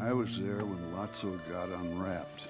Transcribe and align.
I 0.00 0.12
was 0.12 0.38
there 0.38 0.64
when 0.64 0.92
Lotso 0.94 1.38
got 1.50 1.68
unwrapped. 1.68 2.44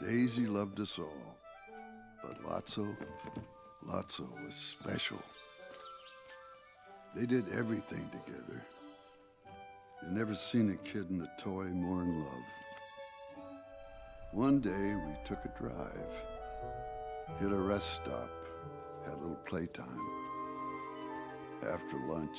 Daisy 0.00 0.46
loved 0.46 0.80
us 0.80 0.98
all, 0.98 1.36
but 2.22 2.42
Lotso, 2.44 2.96
Lotso 3.86 4.26
was 4.44 4.54
special. 4.54 5.22
They 7.14 7.26
did 7.26 7.44
everything 7.52 8.08
together. 8.10 8.62
You 10.02 10.10
never 10.10 10.34
seen 10.34 10.70
a 10.70 10.88
kid 10.88 11.10
and 11.10 11.22
a 11.22 11.30
toy 11.38 11.64
more 11.64 12.02
in 12.02 12.20
love. 12.20 12.44
One 14.32 14.60
day 14.60 14.94
we 14.94 15.16
took 15.24 15.44
a 15.44 15.58
drive, 15.60 16.12
hit 17.40 17.50
a 17.50 17.56
rest 17.56 17.94
stop, 17.94 18.30
had 19.04 19.14
a 19.14 19.20
little 19.20 19.40
playtime. 19.44 20.00
After 21.62 21.98
lunch, 22.06 22.38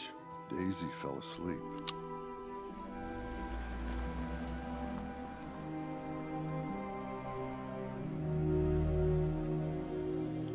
Daisy 0.49 0.87
fell 0.99 1.17
asleep. 1.19 1.59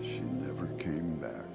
She 0.02 0.20
never 0.20 0.66
came 0.78 1.16
back. 1.20 1.46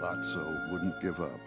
Lotso 0.00 0.72
wouldn't 0.72 1.00
give 1.00 1.20
up. 1.20 1.40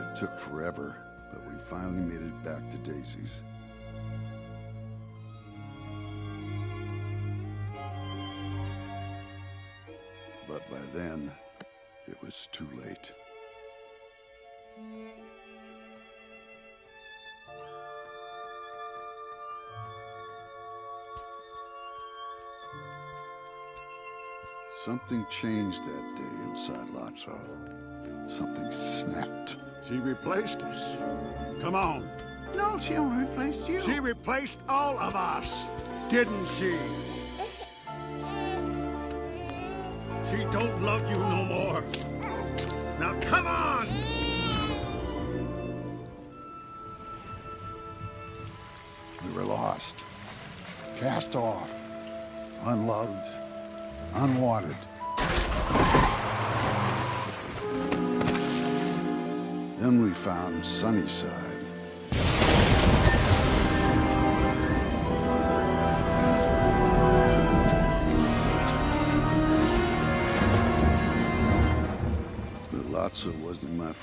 It 0.00 0.16
took 0.16 0.38
forever, 0.38 0.96
but 1.32 1.46
we 1.46 1.58
finally 1.58 2.02
made 2.02 2.22
it 2.22 2.44
back 2.44 2.68
to 2.70 2.78
Daisy's. 2.78 3.42
Then, 10.94 11.30
it 12.06 12.16
was 12.22 12.48
too 12.52 12.68
late. 12.84 13.10
Something 24.84 25.26
changed 25.30 25.82
that 25.84 26.16
day 26.16 26.50
inside 26.50 26.86
Lotso. 26.88 27.38
Something 28.28 28.70
snapped. 28.72 29.56
She 29.88 29.94
replaced 29.94 30.60
us. 30.62 30.96
Come 31.60 31.74
on. 31.74 32.08
No, 32.54 32.78
she 32.78 32.94
only 32.94 33.24
replaced 33.26 33.68
you. 33.68 33.80
She 33.80 33.98
replaced 33.98 34.60
all 34.68 34.98
of 34.98 35.16
us, 35.16 35.68
didn't 36.08 36.46
she? 36.46 36.76
She 40.30 40.38
don't 40.50 40.82
love 40.82 41.08
you 41.10 41.18
no 41.18 41.44
more. 41.44 41.84
Now 42.98 43.14
come 43.20 43.46
on! 43.46 43.88
We 49.24 49.32
were 49.32 49.44
lost, 49.44 49.94
cast 50.98 51.36
off, 51.36 51.74
unloved, 52.64 53.26
unwanted. 54.14 54.76
Then 59.78 60.02
we 60.02 60.10
found 60.10 60.64
Sunnyside. 60.64 61.53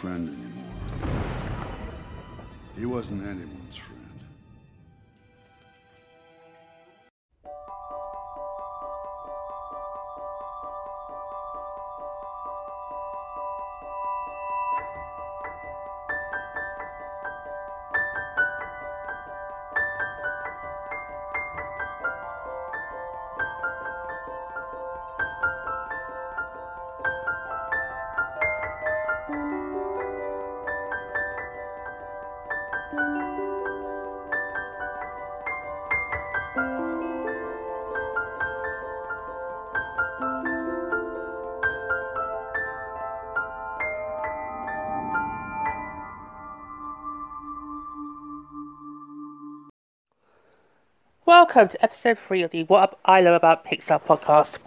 Friend 0.02 0.30
anymore. 0.30 1.22
He 2.76 2.88
wasn't 2.88 3.22
anyone's 3.22 3.76
friend. 3.76 4.21
Welcome 51.32 51.70
to 51.70 51.82
episode 51.82 52.18
3 52.28 52.42
of 52.42 52.52
the 52.52 52.64
What 52.64 53.00
I 53.06 53.22
Love 53.22 53.36
About 53.36 53.66
Pixar 53.66 54.04
podcast. 54.04 54.58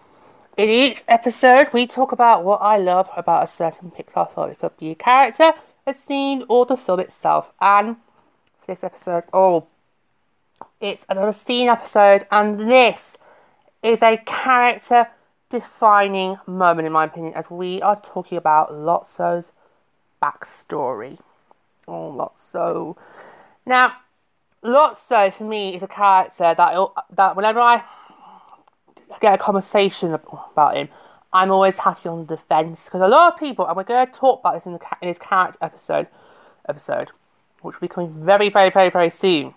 In 0.57 0.71
each 0.71 1.05
episode, 1.07 1.69
we 1.75 1.87
talk 1.87 2.11
about 2.11 2.43
what 2.43 2.63
I 2.63 2.79
love 2.79 3.11
about 3.15 3.47
a 3.47 3.53
certain 3.53 3.91
Pixar 3.91 4.35
film. 4.35 4.49
It 4.49 4.61
could 4.61 4.75
be 4.79 4.93
a 4.93 4.95
character, 4.95 5.53
a 5.87 5.93
scene, 5.93 6.43
or 6.49 6.65
the 6.65 6.79
film 6.79 7.01
itself. 7.01 7.53
And 7.61 7.97
for 8.61 8.75
this 8.75 8.83
episode, 8.83 9.25
oh, 9.31 9.67
it's 10.81 11.05
another 11.11 11.35
scene 11.35 11.69
episode, 11.69 12.27
and 12.31 12.59
this 12.59 13.19
is 13.83 14.03
a 14.03 14.17
character 14.25 15.09
defining 15.51 16.39
moment, 16.47 16.87
in 16.87 16.93
my 16.95 17.05
opinion, 17.05 17.35
as 17.35 17.51
we 17.51 17.83
are 17.83 18.01
talking 18.01 18.39
about 18.39 18.71
Lotso's 18.71 19.53
backstory. 20.23 21.19
Oh, 21.87 22.11
Lotso. 22.11 22.97
Now, 23.67 23.97
Lotso 24.65 25.33
for 25.33 25.45
me 25.45 25.75
is 25.75 25.83
a 25.83 25.89
character 25.89 26.55
that 26.55 26.89
that 27.11 27.37
whenever 27.37 27.61
I 27.61 27.85
get 29.21 29.35
a 29.35 29.39
conversation 29.39 30.15
about 30.15 30.77
him, 30.77 30.89
I'm 31.33 31.51
always 31.51 31.75
be 31.75 32.09
on 32.09 32.27
the 32.27 32.37
defense 32.37 32.85
because 32.85 33.03
a 33.03 33.09
lot 33.09 33.35
of 33.35 33.39
people, 33.39 33.67
and 33.67 33.77
we're 33.77 33.85
going 33.85 34.07
to 34.07 34.13
talk 34.13 34.41
about 34.41 34.55
this 34.55 34.67
in 34.67 34.73
the 34.73 34.81
in 35.03 35.09
his 35.09 35.19
character 35.19 35.59
episode, 35.61 36.07
episode, 36.69 37.11
which 37.61 37.81
will 37.81 37.89
be 37.89 37.93
coming 37.93 38.25
very, 38.25 38.49
very, 38.49 38.71
very, 38.71 38.89
very 38.89 39.11
soon. 39.11 39.55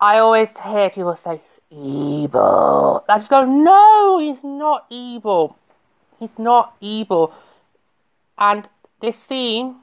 I 0.00 0.18
always 0.18 0.58
hear 0.58 0.90
people 0.90 1.14
say 1.14 1.40
evil. 1.70 3.04
I 3.08 3.18
just 3.18 3.30
go, 3.30 3.44
no, 3.44 4.18
he's 4.18 4.42
not 4.42 4.86
evil. 4.90 5.56
He's 6.18 6.36
not 6.38 6.74
evil. 6.80 7.32
And 8.38 8.68
this 9.00 9.16
scene 9.16 9.76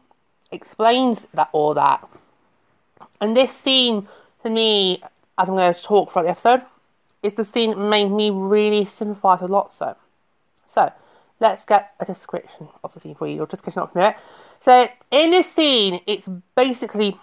explains 0.52 1.28
that 1.34 1.50
all 1.52 1.74
that. 1.74 2.08
And 3.22 3.36
this 3.38 3.52
scene 3.52 4.08
for 4.44 4.50
me, 4.50 5.02
as 5.38 5.50
I'm 5.50 5.56
going 5.56 5.74
to 5.74 5.82
talk 5.82 6.12
throughout 6.12 6.24
the 6.24 6.32
episode, 6.32 6.62
is 7.24 7.34
the 7.34 7.46
scene 7.46 7.90
made 7.90 8.12
me 8.12 8.30
really 8.30 8.86
sympathise 8.86 9.42
with 9.42 9.50
Lotso. 9.50 9.96
So, 10.72 10.92
let's 11.40 11.66
get 11.66 11.94
a 12.00 12.06
description 12.06 12.68
of 12.84 12.94
the 12.94 13.00
scene 13.00 13.16
for 13.16 13.28
you, 13.28 13.42
or 13.42 13.48
description 13.48 13.82
of 13.82 13.96
it. 13.96 14.16
So, 14.62 14.90
in 15.10 15.32
this 15.32 15.52
scene, 15.52 16.02
it's 16.06 16.28
basically 16.56 17.18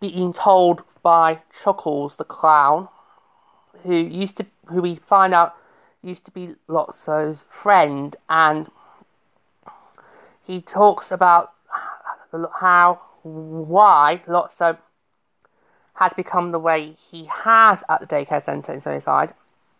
being 0.00 0.32
told 0.32 0.82
by 1.02 1.40
Chuckles 1.62 2.16
the 2.16 2.24
clown, 2.24 2.88
who 3.84 3.94
used 3.94 4.36
to, 4.38 4.46
who 4.66 4.82
we 4.82 4.96
find 4.96 5.32
out 5.32 5.54
used 6.02 6.24
to 6.24 6.30
be 6.32 6.56
Lotso's 6.68 7.44
friend, 7.48 8.16
and 8.28 8.70
he 10.44 10.60
talks 10.60 11.12
about 11.12 11.52
how 12.60 13.00
why 13.22 14.22
Lotso 14.26 14.78
had 15.96 16.14
become 16.16 16.52
the 16.52 16.58
way 16.58 16.94
he 17.10 17.24
has 17.26 17.82
at 17.88 18.00
the 18.00 18.06
daycare 18.06 18.42
centre 18.42 18.72
in 18.72 18.80
Sunnyside. 18.80 19.34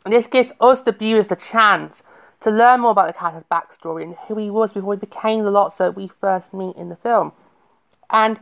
And 0.04 0.12
this 0.12 0.26
gives 0.26 0.52
us, 0.60 0.80
the 0.82 0.92
viewers, 0.92 1.26
the 1.26 1.36
chance 1.36 2.02
to 2.40 2.50
learn 2.50 2.80
more 2.80 2.90
about 2.90 3.06
the 3.06 3.12
character's 3.12 3.44
backstory 3.50 4.02
and 4.02 4.14
who 4.28 4.36
he 4.36 4.50
was 4.50 4.72
before 4.72 4.94
he 4.94 5.00
became 5.00 5.44
the 5.44 5.50
Lotso 5.50 5.94
we 5.94 6.08
first 6.08 6.54
meet 6.54 6.76
in 6.76 6.88
the 6.88 6.96
film. 6.96 7.32
And 8.10 8.38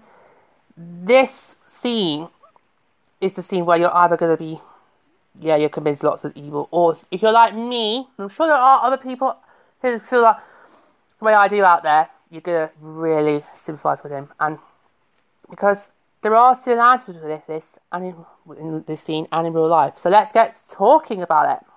this 0.77 1.57
scene 1.69 2.29
is 3.21 3.35
the 3.35 3.43
scene 3.43 3.65
where 3.65 3.79
you're 3.79 3.95
either 3.95 4.17
going 4.17 4.37
to 4.37 4.43
be, 4.43 4.61
yeah, 5.41 5.57
you're 5.57 5.69
convinced 5.69 6.03
Lotso's 6.03 6.33
evil, 6.35 6.69
or 6.71 6.99
if 7.11 7.23
you're 7.23 7.33
like 7.33 7.55
me, 7.55 8.09
I'm 8.19 8.29
sure 8.29 8.47
there 8.47 8.57
are 8.57 8.85
other 8.85 8.97
people 8.97 9.37
who 9.81 9.99
feel 9.99 10.23
like 10.23 10.37
the 11.19 11.25
way 11.25 11.35
I 11.35 11.49
do 11.49 11.65
out 11.65 11.83
there, 11.83 12.11
you're 12.31 12.41
going 12.41 12.69
to 12.69 12.75
really 12.81 13.45
sympathise 13.55 14.03
with 14.03 14.13
him. 14.13 14.29
And 14.39 14.59
because 15.49 15.91
there 16.25 16.35
are 16.35 16.57
still 16.57 16.81
answers 16.81 17.17
to 17.17 17.43
this, 17.47 17.65
and 17.93 18.15
in 18.59 18.85
this 18.87 19.03
scene 19.03 19.27
and 19.31 19.47
in 19.47 19.53
real 19.53 19.69
life. 19.69 19.93
So 19.99 20.09
let's 20.09 20.33
get 20.33 20.59
talking 20.71 21.21
about 21.21 21.59
it. 21.59 21.74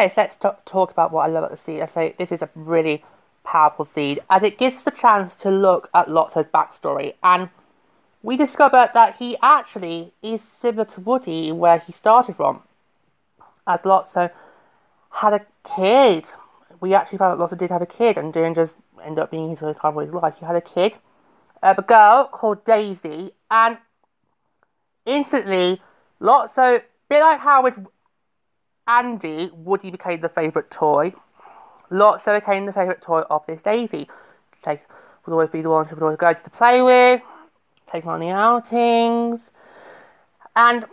Okay, 0.00 0.08
so 0.08 0.22
let's 0.22 0.36
t- 0.36 0.48
talk 0.64 0.90
about 0.90 1.12
what 1.12 1.26
I 1.26 1.26
love 1.26 1.44
about 1.44 1.50
the 1.50 1.58
scene. 1.58 1.82
I 1.82 1.84
say 1.84 2.14
this 2.16 2.32
is 2.32 2.40
a 2.40 2.48
really 2.54 3.04
powerful 3.44 3.84
scene 3.84 4.18
as 4.30 4.42
it 4.42 4.56
gives 4.56 4.76
us 4.76 4.86
a 4.86 4.90
chance 4.90 5.34
to 5.34 5.50
look 5.50 5.90
at 5.92 6.06
Lotso's 6.06 6.46
backstory, 6.46 7.16
and 7.22 7.50
we 8.22 8.38
discover 8.38 8.88
that 8.94 9.16
he 9.16 9.36
actually 9.42 10.14
is 10.22 10.40
similar 10.40 10.86
to 10.86 11.02
Woody 11.02 11.52
where 11.52 11.76
he 11.76 11.92
started 11.92 12.36
from. 12.36 12.62
As 13.66 13.82
Lotso 13.82 14.30
had 15.10 15.34
a 15.34 15.44
kid, 15.76 16.24
we 16.80 16.94
actually 16.94 17.18
found 17.18 17.38
out 17.38 17.50
Lotso 17.50 17.58
did 17.58 17.68
have 17.68 17.82
a 17.82 17.86
kid, 17.86 18.16
and 18.16 18.32
didn't 18.32 18.54
just 18.54 18.74
end 19.04 19.18
up 19.18 19.30
being 19.30 19.50
his 19.50 19.58
time 19.58 19.76
of 19.82 19.96
his 19.96 20.14
life. 20.14 20.38
He 20.40 20.46
had 20.46 20.56
a 20.56 20.62
kid, 20.62 20.96
uh, 21.62 21.74
a 21.76 21.82
girl 21.82 22.24
called 22.24 22.64
Daisy, 22.64 23.32
and 23.50 23.76
instantly 25.04 25.82
Lotso, 26.22 26.82
bit 27.10 27.20
like 27.20 27.40
how 27.40 27.62
with 27.62 27.74
Andy, 28.90 29.50
Woody 29.54 29.92
became 29.92 30.20
the 30.20 30.28
favourite 30.28 30.68
toy. 30.68 31.14
Lotso 31.92 32.40
became 32.40 32.66
the 32.66 32.72
favourite 32.72 33.00
toy 33.00 33.20
of 33.30 33.46
this 33.46 33.62
Daisy. 33.62 34.08
Take 34.64 34.80
would 35.24 35.32
always 35.32 35.50
be 35.50 35.62
the 35.62 35.70
one 35.70 35.86
she 35.86 35.94
would 35.94 36.02
always 36.02 36.18
go 36.18 36.32
to 36.32 36.50
play 36.50 36.82
with, 36.82 37.22
take 37.90 38.04
on 38.04 38.18
the 38.18 38.30
outings, 38.30 39.40
and 40.56 40.86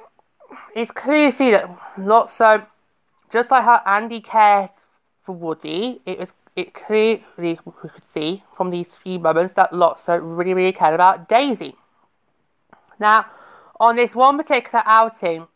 it's 0.76 0.92
clear 0.92 1.32
to 1.32 1.38
see 1.38 1.50
that 1.50 1.68
Lotso, 1.98 2.68
just 3.32 3.50
like 3.50 3.64
how 3.64 3.82
Andy 3.84 4.22
cares 4.22 4.70
for 5.24 5.34
Woody, 5.34 6.02
it 6.06 6.20
was 6.20 6.34
it 6.56 6.76
clearly 6.76 7.24
we 7.38 7.56
could 7.56 8.04
see 8.14 8.44
from 8.56 8.70
these 8.70 8.94
few 8.94 9.18
moments 9.18 9.56
that 9.56 9.72
Lotso 9.72 10.20
really 10.22 10.54
really 10.54 10.72
cared 10.72 10.94
about 10.94 11.28
Daisy. 11.28 11.76
Now, 13.00 13.26
on 13.80 13.96
this 13.96 14.14
one 14.14 14.38
particular 14.38 14.84
outing, 14.86 15.48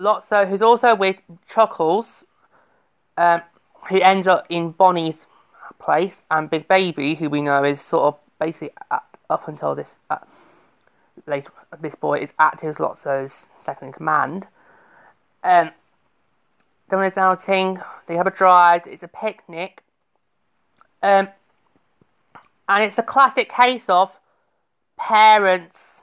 Lotso, 0.00 0.48
who's 0.48 0.62
also 0.62 0.94
with 0.94 1.20
Chuckles, 1.48 2.24
um, 3.16 3.42
who 3.88 4.00
ends 4.00 4.26
up 4.26 4.46
in 4.48 4.70
Bonnie's 4.70 5.26
place, 5.78 6.16
and 6.30 6.48
Big 6.48 6.66
Baby, 6.66 7.14
who 7.14 7.28
we 7.28 7.42
know 7.42 7.64
is 7.64 7.80
sort 7.80 8.04
of 8.04 8.18
basically 8.38 8.70
at, 8.90 9.04
up 9.28 9.46
until 9.46 9.74
this 9.74 9.90
uh, 10.08 10.18
later, 11.26 11.52
this 11.80 11.94
boy 11.94 12.18
is 12.18 12.30
acting 12.38 12.70
as 12.70 12.76
Lotso's 12.76 13.46
second 13.60 13.88
in 13.88 13.92
command. 13.92 14.46
Um, 15.44 15.70
then 16.88 17.00
there's 17.00 17.16
an 17.16 17.22
outing. 17.22 17.80
They 18.06 18.16
have 18.16 18.26
a 18.26 18.30
drive. 18.32 18.82
It's 18.86 19.02
a 19.02 19.08
picnic. 19.08 19.82
Um, 21.02 21.28
and 22.68 22.84
it's 22.84 22.98
a 22.98 23.02
classic 23.02 23.50
case 23.50 23.88
of 23.88 24.18
parents. 24.98 26.02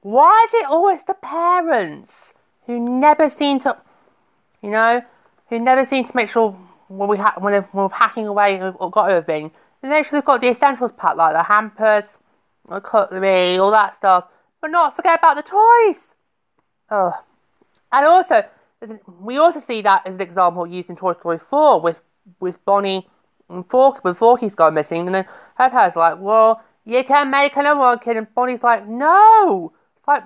Why 0.00 0.46
is 0.48 0.54
it 0.54 0.66
always 0.66 1.04
the 1.04 1.14
parents? 1.14 2.34
Who 2.68 2.78
never 2.78 3.30
seem 3.30 3.58
to, 3.60 3.76
you 4.62 4.70
know, 4.70 5.02
who 5.48 5.58
never 5.58 5.86
seem 5.86 6.04
to 6.04 6.14
make 6.14 6.28
sure 6.28 6.50
when 6.88 7.08
we 7.08 7.16
ha- 7.16 7.34
when, 7.38 7.54
when 7.54 7.84
we're 7.84 7.88
packing 7.88 8.26
away 8.26 8.60
or 8.60 8.90
got 8.90 9.10
everything, 9.10 9.50
they 9.80 9.88
make 9.88 10.04
sure 10.04 10.18
they've 10.18 10.24
got 10.24 10.42
the 10.42 10.48
essentials 10.48 10.92
packed 10.92 11.16
like 11.16 11.34
the 11.34 11.42
hampers, 11.42 12.18
the 12.68 12.80
cutlery, 12.80 13.56
all 13.56 13.70
that 13.70 13.96
stuff, 13.96 14.26
but 14.60 14.70
not 14.70 14.94
forget 14.94 15.18
about 15.18 15.36
the 15.36 15.42
toys. 15.42 16.14
Oh, 16.90 17.14
and 17.90 18.06
also 18.06 18.44
we 19.18 19.38
also 19.38 19.60
see 19.60 19.80
that 19.80 20.06
as 20.06 20.16
an 20.16 20.20
example 20.20 20.66
used 20.66 20.90
in 20.90 20.96
Toy 20.96 21.14
Story 21.14 21.38
4 21.38 21.80
with 21.80 22.02
with 22.38 22.62
Bonnie 22.66 23.08
and 23.48 23.66
Forky 23.66 24.00
when 24.02 24.12
Forky's 24.12 24.54
gone 24.54 24.74
missing, 24.74 25.06
and 25.06 25.14
then 25.14 25.24
her 25.56 25.70
parents 25.70 25.96
like, 25.96 26.18
well, 26.20 26.62
you 26.84 27.02
can 27.02 27.30
make 27.30 27.56
another 27.56 27.80
one, 27.80 27.98
kid, 27.98 28.18
and 28.18 28.32
Bonnie's 28.34 28.62
like, 28.62 28.86
no. 28.86 29.72
It's 29.96 30.06
like 30.06 30.24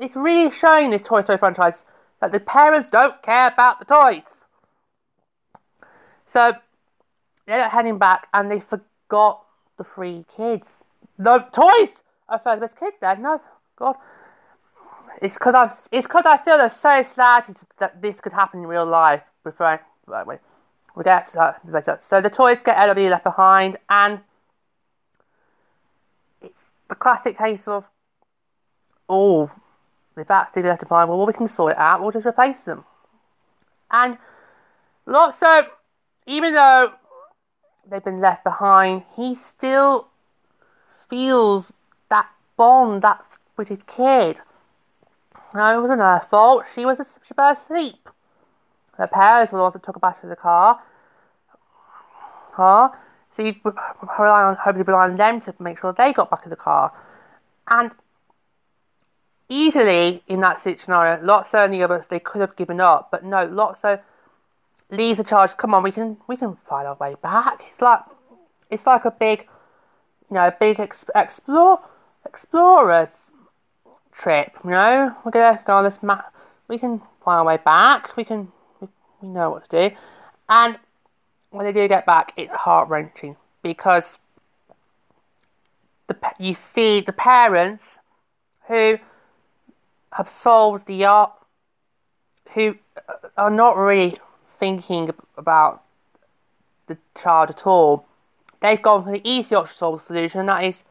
it's 0.00 0.16
really 0.16 0.50
showing 0.50 0.90
this 0.90 1.02
Toy 1.02 1.22
Story 1.22 1.38
franchise 1.38 1.84
that 2.20 2.32
the 2.32 2.40
parents 2.40 2.88
don't 2.90 3.22
care 3.22 3.48
about 3.48 3.78
the 3.78 3.84
toys. 3.84 4.22
So 6.32 6.54
they're 7.46 7.68
heading 7.68 7.98
back 7.98 8.28
and 8.32 8.50
they 8.50 8.60
forgot 8.60 9.44
the 9.76 9.84
three 9.84 10.24
kids. 10.34 10.68
No 11.18 11.38
toys 11.52 11.90
are 12.28 12.40
the 12.44 12.60
best 12.60 12.78
kids 12.78 12.96
there. 13.00 13.16
No, 13.16 13.40
God. 13.76 13.96
It's 15.20 15.34
because 15.34 15.54
I 15.54 15.64
it's 15.90 16.06
because 16.06 16.24
I 16.24 16.36
feel 16.38 16.56
they're 16.56 16.70
so 16.70 17.02
sad 17.02 17.44
that 17.78 18.00
this 18.00 18.20
could 18.20 18.32
happen 18.32 18.60
in 18.60 18.66
real 18.66 18.86
life. 18.86 19.22
Before 19.42 19.80
right, 20.06 20.26
wait, 20.26 20.38
we 20.94 21.02
get 21.04 21.32
to 21.32 21.98
So 22.00 22.20
the 22.20 22.30
toys 22.30 22.58
get 22.64 22.76
LW 22.76 23.10
left 23.10 23.24
behind, 23.24 23.76
and 23.88 24.20
it's 26.40 26.60
the 26.88 26.94
classic 26.94 27.36
case 27.36 27.66
of 27.66 27.84
oh, 29.08 29.50
the 30.20 30.26
bats 30.26 30.52
do 30.52 30.62
left 30.62 30.86
behind. 30.86 31.08
Well, 31.08 31.26
we 31.26 31.32
can 31.32 31.48
sort 31.48 31.72
it 31.72 31.78
out. 31.78 32.00
We'll 32.00 32.12
just 32.12 32.26
replace 32.26 32.60
them. 32.60 32.84
And 33.90 34.18
Lotso, 35.06 35.66
even 36.26 36.54
though 36.54 36.92
they've 37.88 38.04
been 38.04 38.20
left 38.20 38.44
behind, 38.44 39.02
he 39.16 39.34
still 39.34 40.08
feels 41.08 41.72
that 42.08 42.28
bond 42.56 43.02
that's 43.02 43.38
with 43.56 43.68
his 43.68 43.82
kid. 43.82 44.40
No, 45.54 45.78
it 45.78 45.80
wasn't 45.80 46.00
her 46.00 46.20
fault. 46.30 46.66
She 46.72 46.84
was 46.84 46.98
she 47.26 47.34
fell 47.34 47.52
asleep. 47.52 48.08
Her 48.96 49.08
parents 49.08 49.52
were 49.52 49.58
the 49.58 49.62
ones 49.62 49.72
that 49.72 49.82
took 49.82 49.96
her 49.96 50.00
back 50.00 50.20
to 50.20 50.26
the 50.26 50.36
car. 50.36 50.80
Car. 52.52 52.98
So 53.32 53.42
you 53.42 53.54
rely 53.64 54.42
on, 54.42 54.56
hopefully 54.56 54.84
rely 54.84 55.08
on 55.08 55.16
them 55.16 55.40
to 55.40 55.54
make 55.58 55.78
sure 55.78 55.92
they 55.92 56.12
got 56.12 56.30
back 56.30 56.42
in 56.44 56.50
the 56.50 56.56
car. 56.56 56.92
And 57.68 57.92
easily 59.50 60.22
in 60.26 60.40
that 60.40 60.60
scenario, 60.60 61.22
Lotso 61.22 61.64
and 61.64 61.74
the 61.74 61.82
others 61.82 62.06
they 62.06 62.20
could 62.20 62.40
have 62.40 62.56
given 62.56 62.80
up, 62.80 63.10
but 63.10 63.24
no, 63.24 63.46
Lotso 63.46 64.00
leaves 64.90 65.18
the 65.18 65.24
charge. 65.24 65.56
Come 65.56 65.74
on, 65.74 65.82
we 65.82 65.92
can 65.92 66.16
we 66.26 66.36
can 66.36 66.56
find 66.56 66.86
our 66.86 66.94
way 66.94 67.16
back. 67.20 67.64
It's 67.68 67.82
like 67.82 68.00
it's 68.70 68.86
like 68.86 69.04
a 69.04 69.10
big, 69.10 69.48
you 70.30 70.34
know, 70.34 70.46
a 70.46 70.56
big 70.58 70.80
ex- 70.80 71.04
explore 71.14 71.80
explorers 72.24 73.10
trip. 74.12 74.52
You 74.64 74.70
know, 74.70 75.16
we're 75.24 75.32
gonna 75.32 75.60
go 75.66 75.76
on 75.76 75.84
this 75.84 76.02
map. 76.02 76.32
We 76.68 76.78
can 76.78 77.00
find 77.24 77.40
our 77.40 77.44
way 77.44 77.58
back. 77.58 78.16
We 78.16 78.24
can 78.24 78.52
we, 78.80 78.88
we 79.20 79.28
know 79.28 79.50
what 79.50 79.68
to 79.68 79.90
do, 79.90 79.96
and 80.48 80.78
when 81.50 81.66
they 81.66 81.72
do 81.72 81.86
get 81.88 82.06
back, 82.06 82.32
it's 82.36 82.52
heart 82.52 82.88
wrenching 82.88 83.36
because 83.62 84.18
the 86.06 86.16
you 86.38 86.54
see 86.54 87.00
the 87.00 87.12
parents 87.12 87.98
who 88.68 88.98
have 90.12 90.28
solved 90.28 90.86
the 90.86 91.04
art, 91.04 91.32
who 92.54 92.76
are 93.36 93.50
not 93.50 93.76
really 93.76 94.18
thinking 94.58 95.10
about 95.36 95.82
the 96.86 96.98
child 97.20 97.50
at 97.50 97.66
all. 97.66 98.06
They've 98.60 98.80
gone 98.80 99.04
for 99.04 99.12
the 99.12 99.22
easy 99.24 99.54
option 99.54 99.74
solve 99.74 100.02
solution, 100.02 100.46
that 100.46 100.64
is, 100.64 100.84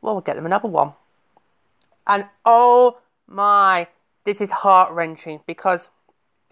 well, 0.00 0.14
we'll 0.14 0.22
get 0.22 0.36
them 0.36 0.46
another 0.46 0.68
one. 0.68 0.92
And 2.06 2.26
oh 2.44 2.98
my, 3.26 3.88
this 4.24 4.40
is 4.40 4.50
heart 4.50 4.92
wrenching 4.92 5.40
because 5.46 5.88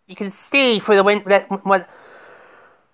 you 0.06 0.16
can 0.16 0.30
see 0.30 0.80
through 0.80 0.96
the 0.96 1.04
window 1.04 1.40
when 1.62 1.86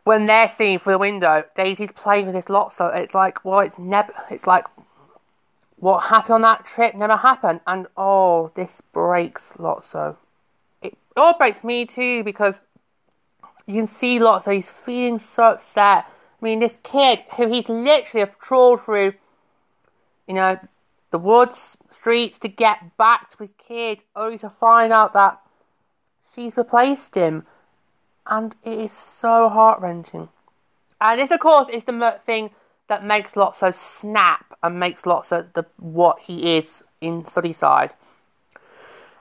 when 0.04 0.26
they're 0.26 0.48
seeing 0.48 0.78
through 0.78 0.94
the 0.94 0.98
window, 0.98 1.44
Daisy's 1.54 1.92
playing 1.92 2.26
with 2.26 2.34
this 2.34 2.48
lot. 2.48 2.72
So 2.72 2.86
it's 2.86 3.14
like, 3.14 3.44
well, 3.44 3.60
it's 3.60 3.78
never. 3.78 4.12
It's 4.30 4.46
like 4.46 4.64
what 5.80 6.04
happened 6.04 6.34
on 6.34 6.40
that 6.42 6.66
trip 6.66 6.94
never 6.94 7.16
happened. 7.16 7.60
And 7.66 7.86
oh, 7.96 8.52
this 8.54 8.82
breaks 8.92 9.54
Lotso. 9.54 10.16
It 10.82 10.96
all 11.16 11.36
breaks 11.36 11.64
me 11.64 11.86
too 11.86 12.22
because 12.22 12.60
you 13.66 13.74
can 13.74 13.86
see 13.86 14.18
Lotso, 14.18 14.54
he's 14.54 14.70
feeling 14.70 15.18
so 15.18 15.52
upset. 15.52 16.04
I 16.06 16.44
mean, 16.44 16.60
this 16.60 16.78
kid 16.82 17.22
who 17.36 17.48
he's 17.48 17.68
literally 17.68 18.20
have 18.20 18.38
trawled 18.38 18.82
through, 18.82 19.14
you 20.28 20.34
know, 20.34 20.58
the 21.10 21.18
woods, 21.18 21.76
streets 21.88 22.38
to 22.40 22.48
get 22.48 22.96
back 22.96 23.30
to 23.30 23.38
his 23.38 23.54
kid, 23.58 24.04
only 24.14 24.38
to 24.38 24.50
find 24.50 24.92
out 24.92 25.12
that 25.14 25.40
she's 26.32 26.56
replaced 26.56 27.14
him. 27.14 27.46
And 28.26 28.54
it 28.64 28.78
is 28.78 28.92
so 28.92 29.48
heart 29.48 29.80
wrenching. 29.80 30.28
And 31.00 31.18
this, 31.18 31.30
of 31.30 31.40
course, 31.40 31.68
is 31.68 31.84
the 31.84 32.20
thing 32.24 32.50
that 32.90 33.04
makes 33.04 33.34
Lotso 33.34 33.72
snap 33.72 34.58
and 34.64 34.80
makes 34.80 35.02
Lotso 35.02 35.46
the 35.52 35.64
what 35.76 36.18
he 36.18 36.56
is 36.56 36.82
in 37.00 37.24
Sunnyside. 37.24 37.94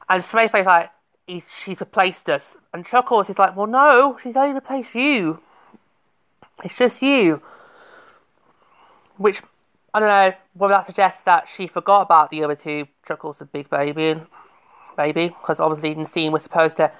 And 0.09 0.25
Smith's 0.25 0.65
like, 0.65 0.89
he's, 1.27 1.45
she's 1.55 1.79
replaced 1.79 2.29
us. 2.29 2.57
And 2.73 2.83
Chuckles 2.83 3.29
is 3.29 3.37
like, 3.37 3.55
well, 3.55 3.67
no, 3.67 4.17
she's 4.23 4.35
only 4.35 4.55
replaced 4.55 4.95
you. 4.95 5.43
It's 6.63 6.79
just 6.79 7.03
you. 7.03 7.43
Which, 9.17 9.43
I 9.93 9.99
don't 9.99 10.09
know, 10.09 10.33
whether 10.55 10.73
that 10.73 10.87
suggests 10.87 11.23
that 11.25 11.47
she 11.47 11.67
forgot 11.67 12.01
about 12.01 12.31
the 12.31 12.43
other 12.43 12.55
two, 12.55 12.87
Chuckles 13.07 13.39
and 13.39 13.51
Big 13.51 13.69
Baby, 13.69 14.07
and 14.07 14.25
Baby, 14.97 15.27
because 15.27 15.59
obviously 15.59 15.91
in 15.91 15.99
the 15.99 16.09
scene 16.09 16.31
we're 16.31 16.39
supposed 16.39 16.77
to 16.77 16.91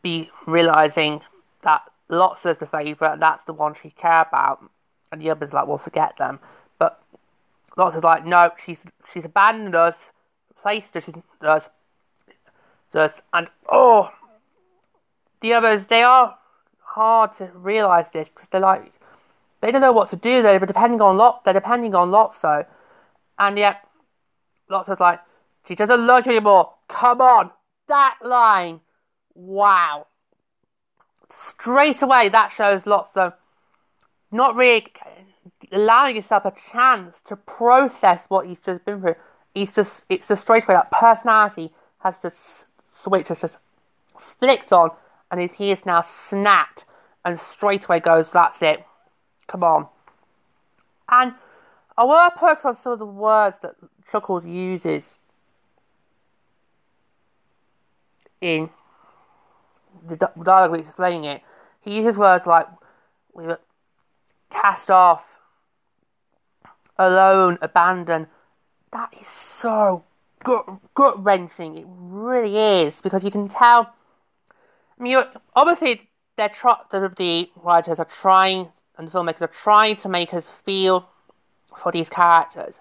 be 0.00 0.30
realising 0.46 1.20
that 1.60 1.82
Lotso's 2.08 2.56
the 2.56 2.66
favourite, 2.66 3.12
and 3.12 3.22
that's 3.22 3.44
the 3.44 3.52
one 3.52 3.74
she 3.74 3.90
care 3.90 4.22
about, 4.22 4.64
and 5.10 5.20
the 5.20 5.30
others 5.30 5.52
like, 5.52 5.66
well, 5.66 5.78
forget 5.78 6.16
them. 6.18 6.40
But 6.78 7.02
Lotso's 7.76 8.04
like, 8.04 8.24
no, 8.24 8.50
she's 8.62 8.86
she's 9.10 9.24
abandoned 9.24 9.74
us, 9.74 10.10
replaced 10.50 10.96
us, 10.96 11.10
us, 11.40 11.68
us, 12.94 13.22
and 13.32 13.48
oh, 13.68 14.10
the 15.40 15.52
others 15.52 15.86
they 15.86 16.02
are 16.02 16.38
hard 16.80 17.32
to 17.34 17.50
realise 17.54 18.08
this 18.10 18.28
because 18.28 18.48
they're 18.48 18.60
like, 18.60 18.92
they 19.60 19.70
don't 19.70 19.80
know 19.80 19.92
what 19.92 20.10
to 20.10 20.16
do. 20.16 20.42
They're 20.42 20.58
depending 20.58 21.00
on 21.00 21.16
Lot, 21.16 21.44
they're 21.44 21.54
depending 21.54 21.94
on 21.94 22.10
Lotso, 22.10 22.66
and 23.38 23.58
yet 23.58 23.86
Lotso's 24.70 25.00
like, 25.00 25.20
she 25.66 25.74
doesn't 25.74 26.06
love 26.06 26.26
you 26.26 26.32
anymore. 26.32 26.74
Come 26.88 27.20
on, 27.20 27.50
that 27.88 28.16
line, 28.22 28.80
wow 29.34 30.06
straight 31.30 32.02
away 32.02 32.28
that 32.28 32.52
shows 32.52 32.86
lots 32.86 33.16
of 33.16 33.34
not 34.30 34.54
really 34.54 34.92
allowing 35.72 36.16
yourself 36.16 36.44
a 36.44 36.52
chance 36.72 37.20
to 37.22 37.36
process 37.36 38.26
what 38.28 38.46
you've 38.46 38.62
just 38.62 38.84
been 38.84 39.00
through. 39.00 39.16
It's 39.54 39.74
just 39.74 40.02
it's 40.08 40.28
just 40.28 40.42
straight 40.42 40.64
away 40.64 40.74
that 40.74 40.90
personality 40.90 41.72
has 42.00 42.20
just 42.20 42.66
switched, 42.86 43.28
has 43.28 43.40
just 43.40 43.58
flicked 44.18 44.72
on, 44.72 44.90
and 45.30 45.40
his 45.40 45.54
he 45.54 45.70
is 45.70 45.86
now 45.86 46.02
snapped, 46.02 46.84
and 47.24 47.38
straight 47.38 47.84
away 47.86 48.00
goes, 48.00 48.30
"That's 48.30 48.62
it, 48.62 48.84
come 49.46 49.64
on." 49.64 49.88
And 51.08 51.34
I 51.96 52.04
want 52.04 52.34
to 52.34 52.40
focus 52.40 52.64
on 52.64 52.76
some 52.76 52.92
of 52.92 52.98
the 52.98 53.06
words 53.06 53.58
that 53.62 53.74
Chuckles 54.10 54.46
uses 54.46 55.18
in 58.40 58.70
the 60.06 60.16
dialogue 60.16 60.78
explaining 60.78 61.24
it, 61.24 61.42
he 61.80 61.96
uses 61.96 62.16
words 62.16 62.46
like 62.46 62.68
we 63.32 63.44
were 63.44 63.58
cast 64.50 64.90
off, 64.90 65.40
alone, 66.96 67.58
abandoned. 67.60 68.26
That 68.92 69.10
is 69.18 69.26
so 69.26 70.04
gut, 70.44 71.22
wrenching. 71.22 71.76
It 71.76 71.86
really 71.88 72.56
is 72.56 73.00
because 73.00 73.24
you 73.24 73.30
can 73.30 73.48
tell. 73.48 73.94
I 74.98 75.02
mean, 75.02 75.22
obviously, 75.54 76.08
they're 76.36 76.50
the, 76.90 77.12
the 77.16 77.50
writers 77.62 77.98
are 77.98 78.04
trying 78.04 78.70
and 78.96 79.06
the 79.06 79.12
filmmakers 79.12 79.42
are 79.42 79.48
trying 79.48 79.96
to 79.96 80.08
make 80.08 80.34
us 80.34 80.48
feel 80.48 81.08
for 81.76 81.92
these 81.92 82.10
characters, 82.10 82.80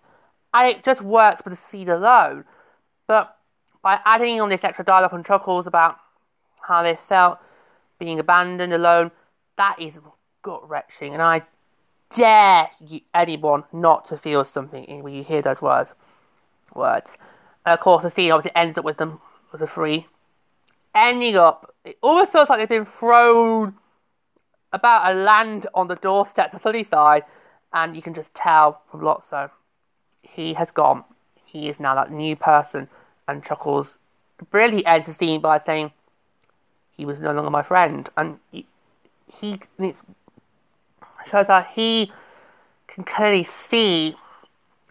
and 0.54 0.68
it 0.68 0.84
just 0.84 1.02
works 1.02 1.42
with 1.44 1.54
the 1.54 1.58
scene 1.58 1.90
alone. 1.90 2.46
But 3.08 3.38
by 3.84 4.00
adding 4.06 4.42
on 4.42 4.50
this 4.50 4.64
extra 4.64 4.84
dialogue 4.84 5.14
and 5.14 5.26
chuckles 5.26 5.68
about 5.68 5.98
how 6.62 6.84
they 6.84 6.96
felt 6.96 7.40
being 8.00 8.20
abandoned, 8.20 8.74
alone. 8.74 9.12
That 9.58 9.80
is 9.80 10.00
gut 10.42 10.68
wrenching, 10.70 11.14
and 11.14 11.22
I 11.22 11.44
dare 12.14 12.70
you, 12.80 13.02
anyone 13.14 13.64
not 13.72 14.06
to 14.10 14.18
feel 14.18 14.44
something 14.46 15.04
when 15.04 15.14
you 15.14 15.24
hear 15.24 15.42
those 15.42 15.62
words. 15.62 15.94
Words. 16.74 17.18
And 17.66 17.74
of 17.74 17.80
course, 17.80 18.04
the 18.04 18.10
scene 18.10 18.32
obviously 18.32 18.56
ends 18.56 18.78
up 18.78 18.86
with 18.86 18.98
them 18.98 19.20
with 19.52 19.62
the 19.62 19.68
three 19.68 20.08
ending 20.98 21.38
up. 21.38 21.74
It 21.86 21.98
almost 22.02 22.32
feels 22.32 22.50
like 22.50 22.60
they've 22.60 22.70
been 22.70 22.86
thrown 22.86 23.76
about 24.74 25.12
a 25.12 25.16
land 25.16 25.68
on 25.74 25.88
the 25.88 25.96
doorstep 25.96 26.54
of 26.54 26.62
Sunnyside, 26.62 27.24
and 27.72 27.96
you 27.96 28.02
can 28.02 28.14
just 28.14 28.34
tell 28.34 28.82
from 28.90 29.02
Lotso 29.02 29.52
he 30.24 30.54
has 30.56 30.72
gone. 30.72 31.04
He 31.46 31.70
is 31.70 31.80
now 31.80 31.96
that 31.96 32.12
new 32.12 32.36
person, 32.36 32.90
and 33.28 33.44
Chuckles 33.44 33.98
brilliantly 34.52 34.86
ends 34.86 35.08
the 35.08 35.14
scene 35.14 35.40
by 35.40 35.58
saying, 35.58 35.92
he 36.92 37.06
was 37.06 37.20
no 37.20 37.32
longer 37.32 37.52
my 37.52 37.62
friend, 37.62 38.10
and 38.18 38.40
he, 38.52 38.66
he 39.32 39.60
shows 41.28 41.48
that 41.48 41.72
he 41.74 42.12
can 42.88 43.04
clearly 43.04 43.44
see 43.44 44.16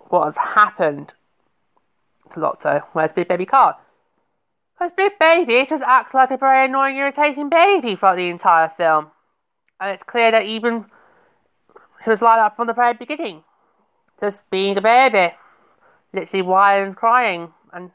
what 0.09 0.25
has 0.27 0.37
happened 0.37 1.15
to 2.33 2.41
Lotso. 2.41 2.83
Where's 2.93 3.13
Big 3.13 3.29
Baby 3.29 3.47
can't. 3.47 3.77
Because 4.79 4.93
Big 4.97 5.19
Baby 5.19 5.67
just 5.69 5.83
acts 5.83 6.15
like 6.15 6.31
a 6.31 6.37
very 6.37 6.67
annoying, 6.67 6.97
irritating 6.97 7.49
baby 7.49 7.97
throughout 7.97 8.17
the 8.17 8.29
entire 8.29 8.69
film, 8.69 9.11
and 9.81 9.91
it's 9.91 10.03
clear 10.03 10.31
that 10.31 10.45
even 10.45 10.87
she 12.05 12.11
was 12.11 12.21
like 12.21 12.37
that 12.39 12.57
from 12.57 12.67
the 12.67 12.75
very 12.75 12.93
beginning, 12.93 13.43
just 14.21 14.49
being 14.51 14.77
a 14.77 14.83
baby, 14.83 15.35
literally 16.13 16.43
whining 16.43 16.89
and 16.89 16.97
crying, 16.97 17.55
and 17.73 17.91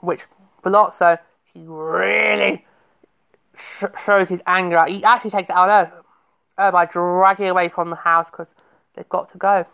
which 0.00 0.22
for 0.62 0.70
Lotso 0.70 1.18
he 1.52 1.64
really 1.66 2.64
sh- 3.54 3.84
shows 4.02 4.30
his 4.30 4.40
anger. 4.46 4.84
He 4.88 5.04
actually 5.04 5.30
takes 5.30 5.50
it 5.50 5.54
out 5.54 5.68
on 5.68 5.86
her, 5.86 6.01
her 6.58 6.72
by 6.72 6.86
dragging 6.86 7.48
away 7.48 7.68
from 7.68 7.90
the 7.90 7.96
house 7.96 8.30
because 8.30 8.48
they've 8.94 9.08
got 9.08 9.30
to 9.32 9.38
go. 9.38 9.66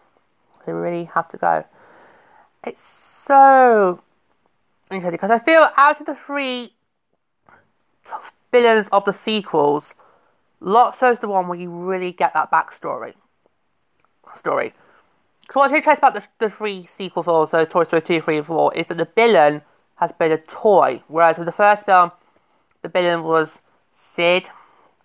They 0.66 0.72
really 0.72 1.04
have 1.04 1.28
to 1.28 1.36
go. 1.36 1.64
It's 2.64 2.82
so 2.82 4.02
interesting 4.90 5.12
because 5.12 5.30
I 5.30 5.38
feel 5.38 5.70
out 5.76 6.00
of 6.00 6.06
the 6.06 6.14
three 6.14 6.72
villains 8.52 8.88
of 8.88 9.04
the 9.04 9.12
sequels, 9.12 9.94
Lotso's 10.60 11.20
the 11.20 11.28
one 11.28 11.48
where 11.48 11.58
you 11.58 11.70
really 11.70 12.12
get 12.12 12.34
that 12.34 12.50
backstory. 12.50 13.14
Story. 14.34 14.74
Because 15.40 15.56
what's 15.56 15.72
interesting 15.72 16.06
about 16.06 16.14
the, 16.14 16.28
the 16.38 16.50
three 16.50 16.82
sequel 16.82 17.22
films, 17.22 17.50
so 17.50 17.64
Toy 17.64 17.84
Story 17.84 18.02
2, 18.02 18.20
3, 18.20 18.36
and 18.38 18.46
4, 18.46 18.74
is 18.74 18.86
that 18.88 18.98
the 18.98 19.08
villain 19.14 19.62
has 19.96 20.12
been 20.12 20.30
a 20.30 20.36
toy, 20.36 21.02
whereas 21.08 21.38
with 21.38 21.46
the 21.46 21.52
first 21.52 21.86
film, 21.86 22.12
the 22.82 22.88
villain 22.88 23.24
was 23.24 23.60
Sid, 23.92 24.50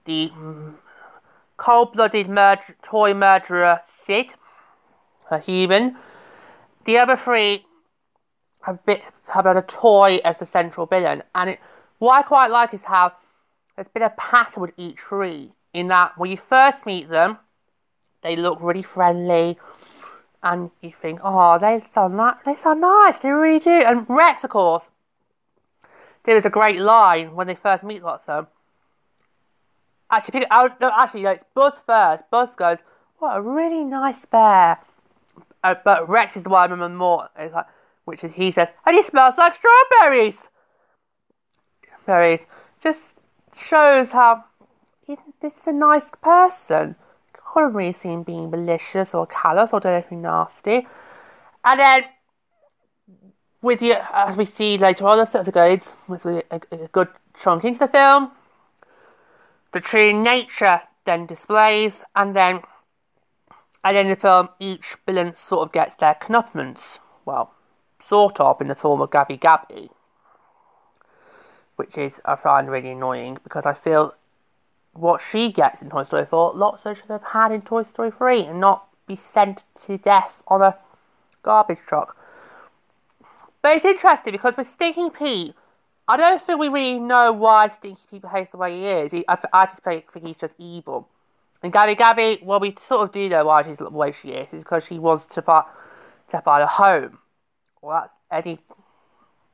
the 0.06 0.32
cold-blooded 1.64 2.28
murder- 2.28 2.76
toy 2.82 3.14
murderer 3.14 3.80
Sid, 3.86 4.36
a 5.32 5.40
human. 5.40 5.98
The 6.84 6.98
other 6.98 7.16
three 7.16 7.66
have, 8.64 8.76
a 8.76 8.80
bit, 8.86 9.02
have 9.30 9.46
had 9.46 9.56
a 9.56 9.62
toy 9.62 10.20
as 10.26 10.40
the 10.40 10.46
central 10.46 10.86
villain, 10.86 11.24
and 11.34 11.52
it, 11.52 11.60
what 12.00 12.20
I 12.20 12.22
quite 12.24 12.52
like 12.52 12.74
is 12.74 12.84
how 12.84 13.14
there's 13.76 13.88
been 13.88 14.04
a 14.04 14.10
pattern 14.10 14.62
with 14.62 14.74
each 14.76 15.00
three. 15.00 15.54
In 15.74 15.88
that, 15.88 16.18
when 16.18 16.30
you 16.32 16.38
first 16.38 16.86
meet 16.86 17.08
them, 17.08 17.38
they 18.24 18.36
look 18.36 18.60
really 18.62 18.84
friendly, 18.84 19.58
and 20.42 20.70
you 20.82 20.92
think, 20.92 21.22
"Oh, 21.24 21.58
they 21.58 21.82
sound 21.94 22.18
ni- 22.18 22.42
they 22.46 22.56
sound 22.58 22.82
nice. 22.82 23.20
They 23.20 23.32
really 23.32 23.60
do." 23.60 23.82
And 23.90 24.06
Rex, 24.10 24.44
of 24.44 24.50
course, 24.50 24.92
there 26.24 26.36
is 26.36 26.46
a 26.46 26.50
great 26.50 26.82
line 26.82 27.36
when 27.36 27.48
they 27.48 27.56
first 27.56 27.84
meet 27.86 28.04
Lotso. 28.04 28.48
Actually, 30.14 30.42
pick, 30.42 30.48
I, 30.52 30.70
no, 30.80 30.92
actually, 30.96 31.26
it's 31.26 31.44
Buzz 31.56 31.80
first. 31.88 32.24
Buzz 32.30 32.56
goes, 32.56 32.78
"What 33.18 33.36
a 33.38 33.42
really 33.42 33.84
nice 33.84 34.26
bear." 34.26 34.78
Uh, 35.64 35.74
but 35.84 36.08
Rex 36.08 36.38
is 36.38 36.44
the 36.44 36.50
one 36.50 36.70
I 36.70 36.72
remember 36.72 36.96
more. 36.96 37.30
It's 37.36 37.52
like, 37.52 37.66
which 38.06 38.24
is 38.24 38.34
he 38.34 38.52
says, 38.52 38.68
"And 38.86 38.96
he 38.96 39.02
smells 39.02 39.40
like 39.40 39.56
strawberries." 39.56 40.50
Berries 42.06 42.42
just 42.84 43.16
shows 43.58 44.12
how 44.12 44.44
he, 45.08 45.18
this 45.40 45.54
is 45.58 45.68
a 45.68 45.74
nice 45.74 46.12
person. 46.22 46.96
Couldn't 47.34 47.74
really 47.74 47.94
see 47.94 48.10
him 48.10 48.22
being 48.22 48.52
malicious 48.52 49.16
or 49.16 49.26
callous 49.26 49.74
or 49.74 49.80
doing 49.80 49.96
anything 49.96 50.22
nasty. 50.22 50.88
And 51.64 51.80
then 51.80 52.04
with 53.64 53.82
you, 53.82 53.96
as 54.14 54.36
we 54.36 54.46
see 54.46 54.78
later 54.78 55.08
on, 55.08 55.18
the 55.18 55.26
third 55.26 55.84
with 56.08 56.26
a, 56.26 56.44
a, 56.52 56.62
a 56.72 56.88
good 56.90 57.08
chunk 57.36 57.64
into 57.64 57.80
the 57.80 57.88
film, 57.88 58.32
the 59.74 59.82
true 59.82 60.14
nature 60.14 60.82
then 61.06 61.26
displays, 61.26 62.04
and 62.16 62.36
then 62.36 62.62
end 63.84 64.10
of 64.10 64.18
the 64.18 64.22
film, 64.22 64.50
each 64.60 64.96
villain 65.06 65.36
sort 65.36 65.68
of 65.68 65.74
gets 65.74 65.96
their 65.96 66.16
comeuppance. 66.16 67.00
Well, 67.26 67.54
sort 68.00 68.40
of, 68.40 68.62
in 68.62 68.68
the 68.68 68.76
form 68.76 69.02
of 69.02 69.12
Gabby 69.12 69.38
Gabby. 69.38 69.90
Which 71.76 71.98
is, 71.98 72.22
I 72.24 72.36
find 72.36 72.70
really 72.70 72.92
annoying 72.92 73.40
because 73.44 73.66
I 73.66 73.74
feel 73.74 74.16
what 74.94 75.22
she 75.22 75.52
gets 75.52 75.82
in 75.82 75.90
Toy 75.90 76.04
Story 76.04 76.26
4, 76.26 76.54
Lotso 76.54 76.96
should 76.96 77.10
have 77.10 77.24
had 77.24 77.52
in 77.52 77.64
Toy 77.64 77.84
Story 77.84 78.12
3 78.12 78.46
and 78.46 78.60
not 78.60 78.88
be 79.08 79.16
sent 79.16 79.64
to 79.82 79.98
death 79.98 80.44
on 80.48 80.62
a 80.62 80.78
garbage 81.42 81.80
truck. 81.80 82.16
But 83.62 83.78
it's 83.78 83.86
interesting 83.86 84.34
because 84.34 84.56
with 84.56 84.70
Stinky 84.70 85.10
Pete, 85.10 85.56
I 86.08 86.18
don't 86.18 86.42
think 86.42 86.60
we 86.60 86.68
really 86.68 87.00
know 87.00 87.32
why 87.32 87.70
Stinky 87.70 88.02
Pete 88.10 88.22
behaves 88.22 88.52
the 88.52 88.58
way 88.58 88.78
he 88.78 88.86
is. 88.86 89.12
He, 89.12 89.26
I, 89.28 89.38
I 89.54 89.66
just 89.66 89.82
think, 89.82 90.06
he's 90.22 90.36
just 90.36 90.54
evil. 90.58 91.08
And 91.62 91.72
Gabby 91.72 91.96
Gabby, 91.96 92.40
well, 92.44 92.60
we 92.60 92.76
sort 92.76 93.08
of 93.08 93.14
do 93.14 93.30
know 93.30 93.46
why 93.46 93.64
she's 93.64 93.78
the 93.78 93.90
way 93.90 94.12
she 94.12 94.30
is. 94.30 94.50
It's 94.52 94.64
because 94.64 94.86
she 94.86 95.00
wants 95.00 95.26
to 95.28 95.42
find, 95.42 95.66
to 96.30 96.42
find 96.42 96.62
a 96.62 96.68
home. 96.68 97.20
Well, 97.82 98.02
that's 98.02 98.46
any 98.46 98.60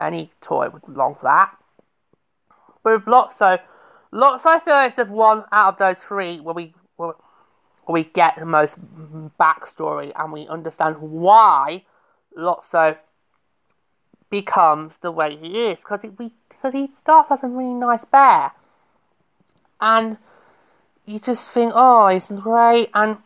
any 0.01 0.31
toy 0.41 0.69
would 0.69 0.87
long 0.87 1.15
for 1.15 1.23
that. 1.23 1.57
with 2.83 3.03
Lotso, 3.05 3.59
Lotso 4.13 4.45
I 4.45 4.59
feel 4.59 4.79
it's 4.81 4.95
the 4.95 5.05
one 5.05 5.43
out 5.51 5.73
of 5.73 5.77
those 5.77 5.99
three 5.99 6.39
where 6.39 6.55
we 6.55 6.73
where 6.95 7.13
we 7.87 8.05
get 8.05 8.35
the 8.37 8.45
most 8.45 8.77
backstory 9.39 10.11
and 10.15 10.31
we 10.31 10.47
understand 10.47 10.97
why 10.99 11.83
Lotso 12.37 12.97
becomes 14.29 14.97
the 14.97 15.11
way 15.11 15.35
he 15.35 15.67
is 15.67 15.79
because 15.79 16.05
we 16.17 16.31
because 16.61 16.73
he 16.73 16.87
starts 16.95 17.31
as 17.31 17.43
a 17.43 17.47
really 17.47 17.73
nice 17.73 18.05
bear, 18.05 18.51
and 19.79 20.17
you 21.05 21.19
just 21.19 21.49
think, 21.49 21.71
oh, 21.75 22.09
he's 22.09 22.29
great. 22.29 22.89
And 22.93 23.17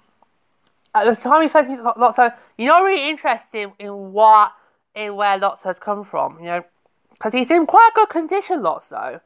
at 0.93 1.05
the 1.05 1.15
time 1.15 1.41
he 1.41 1.47
first 1.47 1.69
meets 1.69 1.81
Lotso, 1.81 2.33
you're 2.57 2.67
not 2.67 2.83
really 2.83 3.09
interested 3.09 3.71
in 3.79 4.13
what 4.13 4.53
in 4.95 5.15
where 5.15 5.39
Lotso 5.39 5.63
has 5.63 5.79
come 5.79 6.05
from, 6.05 6.37
you 6.39 6.45
know, 6.45 6.63
because 7.11 7.33
he's 7.33 7.49
in 7.49 7.65
quite 7.65 7.89
good 7.95 8.09
condition, 8.09 8.61
Lotso. 8.61 9.19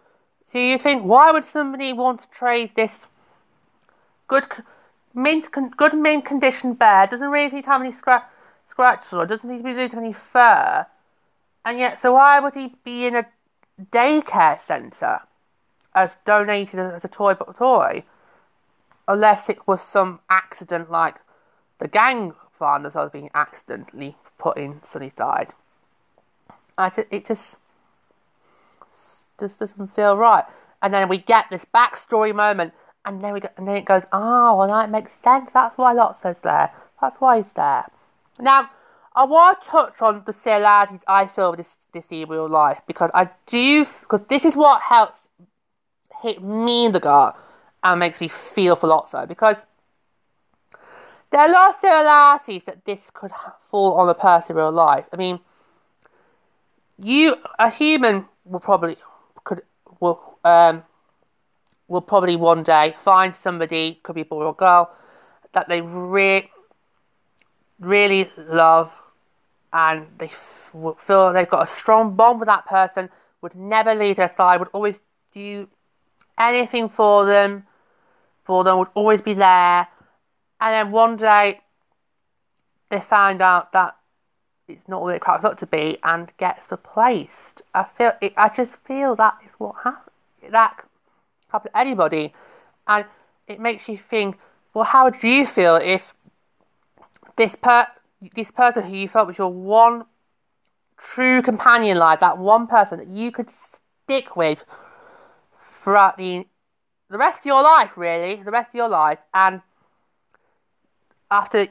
So 0.52 0.58
you 0.58 0.78
think, 0.78 1.04
why 1.04 1.32
would 1.32 1.44
somebody 1.44 1.92
want 1.92 2.22
to 2.22 2.30
trade 2.30 2.72
this 2.76 3.06
good, 4.30 4.46
mint, 5.14 5.50
good 5.76 5.94
mint 5.94 6.24
condition 6.26 6.74
bear? 6.74 7.08
Doesn't 7.08 7.28
really 7.28 7.54
need 7.54 7.66
to 7.66 7.70
have 7.70 7.82
any 7.82 7.92
scratch, 7.92 8.24
scratches 8.72 9.12
or 9.12 9.26
doesn't 9.26 9.50
need 9.50 9.58
to 9.58 9.64
be 9.64 9.74
losing 9.74 10.00
any 10.00 10.14
fur, 10.14 10.86
and 11.66 11.78
yet, 11.78 12.02
so 12.02 12.14
why 12.14 12.40
would 12.40 12.54
he 12.54 12.76
be 12.86 13.06
in 13.06 13.16
a 13.18 13.26
daycare 13.82 14.60
centre 14.60 15.20
as 15.94 16.18
donated 16.26 16.80
as 16.80 17.04
a 17.04 17.08
toy 17.08 17.34
toy? 17.34 18.04
Unless 19.08 19.50
it 19.50 19.66
was 19.68 19.82
some 19.82 20.20
accident 20.30 20.92
like 20.92 21.16
the 21.80 21.88
gang 21.88 22.34
farmers 22.58 22.96
I 22.96 23.04
was 23.04 23.12
being 23.12 23.30
accidentally 23.34 24.18
put 24.38 24.58
in 24.58 24.82
Sunnyside. 24.84 25.54
I 26.78 26.90
just, 26.90 27.08
it 27.10 27.26
just 27.26 27.58
just 29.40 29.60
doesn't 29.60 29.96
feel 29.96 30.18
right. 30.18 30.44
And 30.82 30.94
then 30.94 31.10
we 31.10 31.18
get 31.18 31.46
this 31.50 31.66
backstory 31.66 32.36
moment, 32.36 32.74
and 33.06 33.24
then 33.24 33.34
we 33.34 33.42
and 33.58 33.68
then 33.68 33.76
it 33.76 33.86
goes, 33.86 34.06
oh, 34.12 34.58
well, 34.58 34.68
that 34.68 34.92
makes 34.92 35.14
sense. 35.14 35.52
That's 35.52 35.78
why 35.78 35.94
Lotso's 35.94 36.40
there. 36.40 36.72
That's 37.02 37.18
why 37.18 37.38
he's 37.38 37.54
there. 37.54 37.86
Now, 38.40 38.70
I 39.18 39.24
want 39.26 39.64
to 39.64 39.68
touch 39.68 40.00
on 40.04 40.22
the 40.28 40.32
similarities 40.32 41.00
I 41.08 41.26
feel 41.26 41.50
with 41.50 41.58
this 41.58 41.78
this 41.92 42.06
in 42.12 42.30
real 42.30 42.48
life 42.48 42.82
because 42.86 43.10
I 43.16 43.32
do 43.48 43.84
because 44.02 44.24
this 44.28 44.46
is 44.46 44.56
what 44.56 44.84
helps 44.84 45.28
hit 46.22 46.44
me 46.44 46.86
in 46.86 46.92
the 46.92 47.00
gut 47.00 47.36
and 47.84 48.00
makes 48.00 48.22
me 48.22 48.28
feel 48.28 48.76
for 48.76 48.88
Lotso 48.88 49.28
because 49.28 49.66
there 51.32 51.42
are 51.42 51.50
a 51.50 51.52
lot 51.52 51.70
of 51.72 51.76
similarities 51.78 52.64
that 52.66 52.86
this 52.86 53.10
could 53.12 53.32
fall 53.72 53.96
on 53.96 54.08
a 54.08 54.14
person 54.14 54.56
in 54.56 54.58
real 54.58 54.72
life. 54.72 55.06
I 55.12 55.16
mean, 55.16 55.40
you 57.00 57.38
a 57.58 57.72
human 57.72 58.28
will 58.46 58.60
probably 58.60 58.98
could 59.44 59.64
will 60.00 60.38
um 60.44 60.84
will 61.88 62.02
probably 62.02 62.36
one 62.36 62.62
day 62.62 62.96
find 63.00 63.34
somebody 63.34 64.00
could 64.04 64.14
be 64.14 64.22
a 64.22 64.26
boy 64.26 64.44
or 64.44 64.54
girl 64.54 64.92
that 65.54 65.68
they 65.70 65.82
re- 65.82 66.52
really 67.80 68.30
love 68.38 68.92
and 69.78 70.08
they 70.18 70.28
feel 70.28 71.32
they've 71.34 71.50
got 71.50 71.70
a 71.70 71.72
strong 71.72 72.16
bond 72.16 72.40
with 72.40 72.48
that 72.48 72.66
person 72.66 73.10
would 73.42 73.54
never 73.54 73.94
leave 73.94 74.16
their 74.16 74.30
side 74.30 74.60
would 74.60 74.70
always 74.74 75.00
do 75.34 75.68
anything 76.40 76.90
for 76.90 77.26
them 77.28 77.64
for 78.44 78.64
them 78.64 78.80
would 78.80 78.88
always 78.96 79.22
be 79.22 79.36
there 79.36 79.88
and 80.60 80.74
then 80.74 80.92
one 80.92 81.16
day 81.16 81.62
they 82.90 83.00
find 83.00 83.40
out 83.40 83.72
that 83.74 83.96
it's 84.68 84.88
not 84.88 85.02
what 85.02 85.16
it 85.16 85.22
cracks 85.22 85.46
up 85.46 85.58
to 85.60 85.68
be 85.68 85.98
and 86.04 86.32
gets 86.38 86.70
replaced. 86.70 87.62
I 87.74 87.84
feel 87.84 88.14
it, 88.22 88.34
I 88.36 88.50
just 88.50 88.78
feel 88.78 89.16
that 89.16 89.36
is 89.46 89.52
what 89.58 89.76
happens. 89.84 90.12
That 90.52 90.84
happens 91.50 91.72
to 91.72 91.78
anybody, 91.78 92.34
and 92.88 93.06
it 93.48 93.60
makes 93.60 93.88
you 93.88 93.98
think. 93.98 94.38
Well, 94.74 94.84
how 94.84 95.06
would 95.06 95.24
you 95.24 95.46
feel 95.46 95.78
if 95.78 96.14
this 97.36 97.56
per 97.56 97.88
this 98.34 98.52
person 98.52 98.84
who 98.84 98.96
you 98.96 99.08
felt 99.08 99.28
was 99.28 99.38
your 99.38 99.52
one 99.52 100.06
true 100.98 101.42
companion, 101.42 101.98
like 101.98 102.20
that 102.20 102.38
one 102.38 102.68
person 102.68 102.98
that 103.00 103.08
you 103.08 103.32
could 103.32 103.50
stick 103.50 104.36
with 104.36 104.66
throughout 105.84 106.18
the 106.18 106.48
the 107.10 107.18
rest 107.18 107.40
of 107.40 107.46
your 107.46 107.64
life, 107.64 107.98
really, 107.98 108.42
the 108.44 108.52
rest 108.52 108.70
of 108.70 108.76
your 108.76 108.90
life, 108.90 109.20
and 109.34 109.62
after 111.32 111.68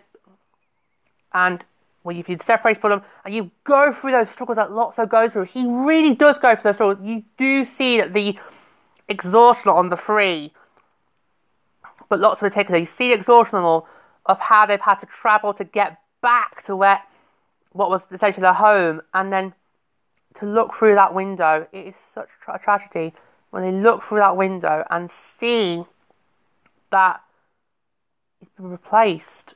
and 1.33 1.65
when 2.03 2.17
you've 2.17 2.27
been 2.27 2.41
separated 2.41 2.81
from 2.81 2.91
them 2.91 3.03
and 3.25 3.35
you 3.35 3.51
go 3.65 3.93
through 3.93 4.13
those 4.13 4.31
struggles 4.31 4.57
that 4.57 4.71
Lotso 4.71 5.09
goes 5.09 5.33
through, 5.33 5.45
he 5.45 5.67
really 5.67 6.15
does 6.15 6.39
go 6.39 6.55
through 6.55 6.71
those 6.71 6.77
struggles. 6.77 7.07
You 7.07 7.25
do 7.37 7.65
see 7.65 7.99
that 7.99 8.13
the 8.13 8.39
exhaustion 9.09 9.73
on 9.73 9.91
the 9.91 9.97
three, 9.97 10.53
but 12.09 12.21
Lotso 12.21 12.45
in 12.45 12.51
particular, 12.51 12.79
you 12.79 12.87
see 12.87 13.09
the 13.09 13.19
exhaustion 13.19 13.59
all 13.59 13.89
of 14.25 14.41
how 14.41 14.67
they've 14.67 14.81
had 14.81 14.97
to 15.01 15.07
travel 15.07 15.53
to 15.55 15.65
get 15.65 15.99
back 16.27 16.65
to 16.65 16.75
where 16.75 17.01
what 17.71 17.89
was 17.89 18.03
essentially 18.11 18.43
their 18.43 18.53
home, 18.53 19.01
and 19.15 19.33
then 19.33 19.55
to 20.35 20.45
look 20.45 20.75
through 20.75 20.97
that 20.97 21.15
window. 21.15 21.69
It 21.73 21.87
is 21.87 21.95
such 22.15 22.31
a 22.49 22.59
tragedy 22.59 23.15
when 23.51 23.63
they 23.63 23.71
look 23.71 24.03
through 24.03 24.19
that 24.19 24.37
window 24.37 24.85
and 24.91 25.09
see 25.09 25.85
that 26.91 27.21
it's 28.41 28.51
been 28.57 28.71
replaced, 28.71 29.55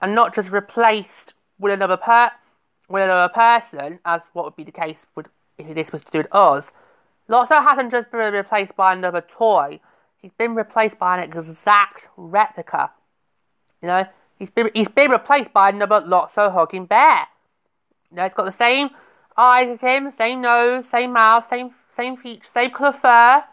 and 0.00 0.16
not 0.16 0.34
just 0.34 0.50
replaced 0.50 1.34
with 1.60 1.72
another 1.72 1.96
per 1.96 2.32
with 2.88 3.04
another 3.04 3.32
person, 3.32 4.00
as 4.04 4.22
what 4.32 4.44
would 4.46 4.56
be 4.56 4.64
the 4.64 4.72
case 4.72 5.06
with 5.14 5.28
if 5.58 5.72
this 5.76 5.92
was 5.92 6.02
to 6.02 6.10
do 6.10 6.18
with 6.18 6.34
us. 6.34 6.72
Lotso 7.28 7.62
hasn't 7.62 7.92
just 7.92 8.10
been 8.10 8.32
replaced 8.32 8.74
by 8.74 8.92
another 8.94 9.20
toy; 9.20 9.78
he's 10.16 10.32
been 10.36 10.56
replaced 10.56 10.98
by 10.98 11.18
an 11.18 11.22
exact 11.22 12.08
replica. 12.16 12.90
You 13.80 13.86
know, 13.86 14.08
he's 14.38 14.50
been 14.50 14.70
he's 14.74 14.88
been 14.88 15.10
replaced 15.10 15.52
by 15.52 15.70
another 15.70 16.00
Lotso 16.00 16.52
hugging 16.52 16.86
bear. 16.86 17.26
Now 18.10 18.24
it's 18.24 18.34
got 18.34 18.44
the 18.44 18.52
same 18.52 18.90
eyes 19.36 19.68
as 19.68 19.80
him, 19.80 20.10
same 20.10 20.40
nose, 20.40 20.88
same 20.88 21.12
mouth, 21.12 21.46
same 21.48 21.74
same 21.96 22.16
features, 22.16 22.50
same 22.52 22.70
colour 22.70 22.92
fur, 22.92 23.44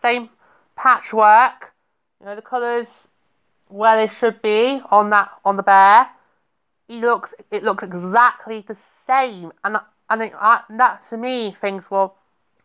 same 0.00 0.30
patchwork. 0.76 1.72
You 2.20 2.26
know, 2.26 2.36
the 2.36 2.42
colours 2.42 2.86
where 3.68 3.96
they 3.96 4.12
should 4.12 4.42
be 4.42 4.82
on 4.90 5.10
that 5.10 5.30
on 5.44 5.56
the 5.56 5.62
bear 5.62 6.10
he 6.90 7.00
looks 7.00 7.32
it 7.52 7.62
looks 7.62 7.84
exactly 7.84 8.64
the 8.66 8.76
same 9.06 9.52
and 9.62 9.76
and, 10.10 10.22
it, 10.22 10.32
I, 10.34 10.62
that 10.70 11.08
to 11.08 11.16
me 11.16 11.56
thinks 11.60 11.88
well 11.88 12.16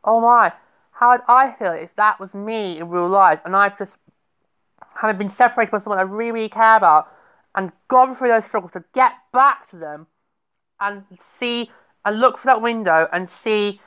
oh 0.04 0.20
my 0.20 0.52
how 0.94 1.12
would 1.12 1.22
I 1.28 1.52
feel 1.52 1.74
if 1.74 1.96
that 1.96 2.20
was 2.20 2.34
me 2.34 2.80
in 2.80 2.90
real 2.90 3.08
life 3.08 3.40
and 3.46 3.56
I've 3.56 3.78
just 3.78 3.94
having 4.96 5.18
been 5.18 5.30
separated 5.30 5.70
from 5.70 5.82
someone 5.82 6.00
I 6.00 6.04
really, 6.04 6.32
really 6.32 6.50
care 6.50 6.76
about 6.76 7.12
and 7.56 7.72
gone 7.88 8.16
through 8.16 8.28
those 8.30 8.46
struggles 8.46 8.74
to 8.74 8.84
get 8.94 9.14
back 9.34 9.70
to 9.70 9.78
them 9.78 10.08
and 10.80 11.04
see 11.20 11.72
and 12.04 12.20
look 12.20 12.40
through 12.40 12.50
that 12.50 12.62
window 12.62 13.08
and 13.12 13.30
see 13.30 13.80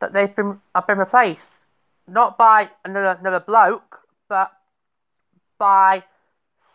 that 0.00 0.12
they've 0.12 0.34
been 0.34 0.60
I've 0.74 0.86
been 0.86 0.98
replaced 0.98 1.64
not 2.08 2.36
by 2.36 2.70
another 2.84 3.18
another 3.20 3.40
bloke 3.40 4.00
but 4.28 4.52
by 5.58 6.04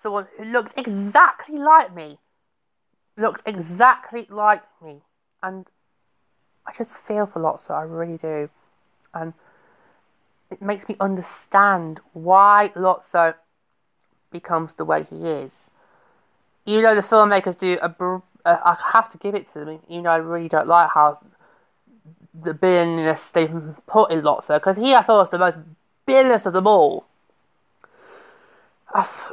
someone 0.01 0.27
who 0.37 0.45
looks 0.45 0.71
exactly 0.77 1.57
like 1.57 1.93
me 1.93 2.19
looks 3.17 3.41
exactly 3.45 4.27
like 4.29 4.63
me. 4.81 5.01
And 5.41 5.65
I 6.65 6.71
just 6.73 6.95
feel 6.95 7.25
for 7.25 7.41
Lotso, 7.41 7.71
I 7.71 7.83
really 7.83 8.17
do. 8.17 8.49
And 9.13 9.33
it 10.51 10.61
makes 10.61 10.87
me 10.87 10.95
understand 10.99 11.99
why 12.13 12.71
Lotso 12.75 13.35
becomes 14.31 14.73
the 14.73 14.85
way 14.85 15.05
he 15.09 15.27
is. 15.27 15.51
Even 16.67 16.83
though 16.83 16.95
the 16.95 17.01
filmmakers 17.01 17.57
do 17.57 17.79
a, 17.81 17.89
br- 17.89 18.17
I 18.45 18.77
have 18.93 19.09
to 19.13 19.17
give 19.17 19.33
it 19.33 19.51
to 19.53 19.65
them, 19.65 19.79
even 19.89 20.03
though 20.03 20.11
I 20.11 20.17
really 20.17 20.49
don't 20.49 20.67
like 20.67 20.89
how 20.91 21.19
the 22.33 22.53
billiness 22.53 23.31
they 23.31 23.47
put 23.87 24.11
in 24.11 24.21
Lotso, 24.21 24.57
because 24.57 24.77
he, 24.77 24.93
I 24.93 25.01
thought 25.01 25.21
was 25.21 25.29
the 25.31 25.39
most 25.39 25.57
billious 26.05 26.45
of 26.45 26.53
them 26.53 26.67
all. 26.67 27.05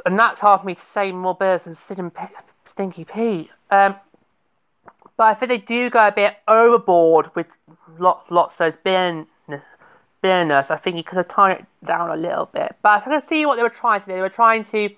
And 0.05 0.17
that's 0.17 0.39
hard 0.39 0.61
for 0.61 0.67
me 0.67 0.75
to 0.75 0.81
say 0.93 1.11
more 1.11 1.35
billious 1.35 1.63
than 1.63 1.75
Sid 1.75 1.99
and 1.99 2.13
P- 2.13 2.23
Stinky 2.69 3.03
Pete. 3.05 3.49
Um, 3.69 3.95
but 5.17 5.23
I 5.23 5.33
think 5.33 5.49
they 5.49 5.57
do 5.57 5.89
go 5.89 6.07
a 6.07 6.11
bit 6.11 6.37
overboard 6.47 7.31
with 7.35 7.47
lot, 7.97 8.31
lots 8.31 8.59
of 8.61 8.81
bitterness. 8.83 9.27
bitterness. 10.21 10.71
I 10.71 10.77
think 10.77 10.95
he 10.95 11.03
could 11.03 11.17
have 11.17 11.27
toned 11.27 11.53
it 11.53 11.65
down 11.85 12.09
a 12.09 12.15
little 12.15 12.47
bit. 12.47 12.75
But 12.81 13.01
I 13.01 13.03
can 13.03 13.21
see 13.21 13.45
what 13.45 13.55
they 13.55 13.63
were 13.63 13.69
trying 13.69 14.01
to 14.01 14.05
do. 14.05 14.13
They 14.13 14.21
were 14.21 14.29
trying 14.29 14.63
to. 14.65 14.89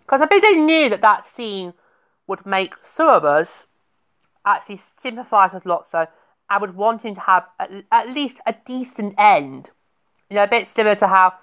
Because 0.00 0.20
I 0.20 0.26
think 0.26 0.42
they 0.42 0.56
knew 0.56 0.90
that 0.90 1.00
that 1.00 1.24
scene 1.26 1.72
would 2.32 2.46
make 2.46 2.72
some 2.82 3.10
of 3.10 3.26
us 3.26 3.66
actually 4.46 4.80
sympathise 5.02 5.52
with 5.52 5.64
Lotso 5.64 6.08
and 6.48 6.60
would 6.62 6.74
want 6.74 7.02
him 7.02 7.14
to 7.14 7.20
have 7.20 7.46
at, 7.60 7.70
at 7.92 8.08
least 8.08 8.38
a 8.46 8.54
decent 8.64 9.14
end. 9.18 9.68
You 10.30 10.36
know, 10.36 10.44
a 10.44 10.48
bit 10.48 10.66
similar 10.66 10.94
to 10.94 11.08
how 11.08 11.34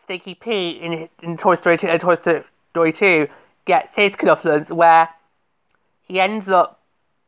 Stinky 0.00 0.36
Pete 0.36 0.80
in, 0.80 1.08
in 1.24 1.36
Toy 1.36 1.56
Story 1.56 1.76
2, 1.76 1.88
uh, 1.88 1.98
Toy 1.98 2.14
Story 2.70 2.92
2 2.92 3.26
gets 3.64 3.96
his 3.96 4.14
comeuppance, 4.14 4.70
where 4.70 5.08
he 6.02 6.20
ends 6.20 6.48
up 6.48 6.82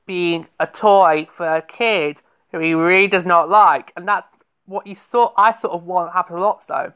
being 0.06 0.46
a 0.60 0.68
toy 0.68 1.26
for 1.32 1.48
a 1.48 1.62
kid 1.62 2.18
who 2.52 2.60
he 2.60 2.74
really 2.74 3.08
does 3.08 3.24
not 3.24 3.48
like. 3.48 3.92
And 3.96 4.06
that's 4.06 4.28
what 4.66 4.86
you 4.86 4.94
sort 4.94 5.34
I 5.36 5.50
sort 5.50 5.74
of 5.74 5.82
want 5.82 6.12
happen 6.12 6.36
a 6.36 6.40
lot. 6.40 6.64
So, 6.64 6.92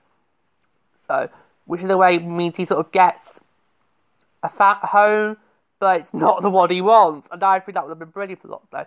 so 1.08 1.28
which 1.64 1.82
in 1.82 1.90
a 1.90 1.96
way 1.96 2.20
means 2.20 2.54
he 2.54 2.66
sort 2.66 2.86
of 2.86 2.92
gets 2.92 3.40
a 4.44 4.48
fat 4.48 4.78
home, 4.84 5.38
but 5.84 6.00
it's 6.00 6.14
not 6.14 6.40
the 6.40 6.48
one 6.48 6.70
he 6.70 6.80
wants. 6.80 7.28
And 7.30 7.44
I 7.44 7.60
think 7.60 7.74
that 7.74 7.84
would 7.84 7.90
have 7.90 7.98
been 7.98 8.08
brilliant 8.08 8.40
for 8.40 8.48
Lotso. 8.48 8.86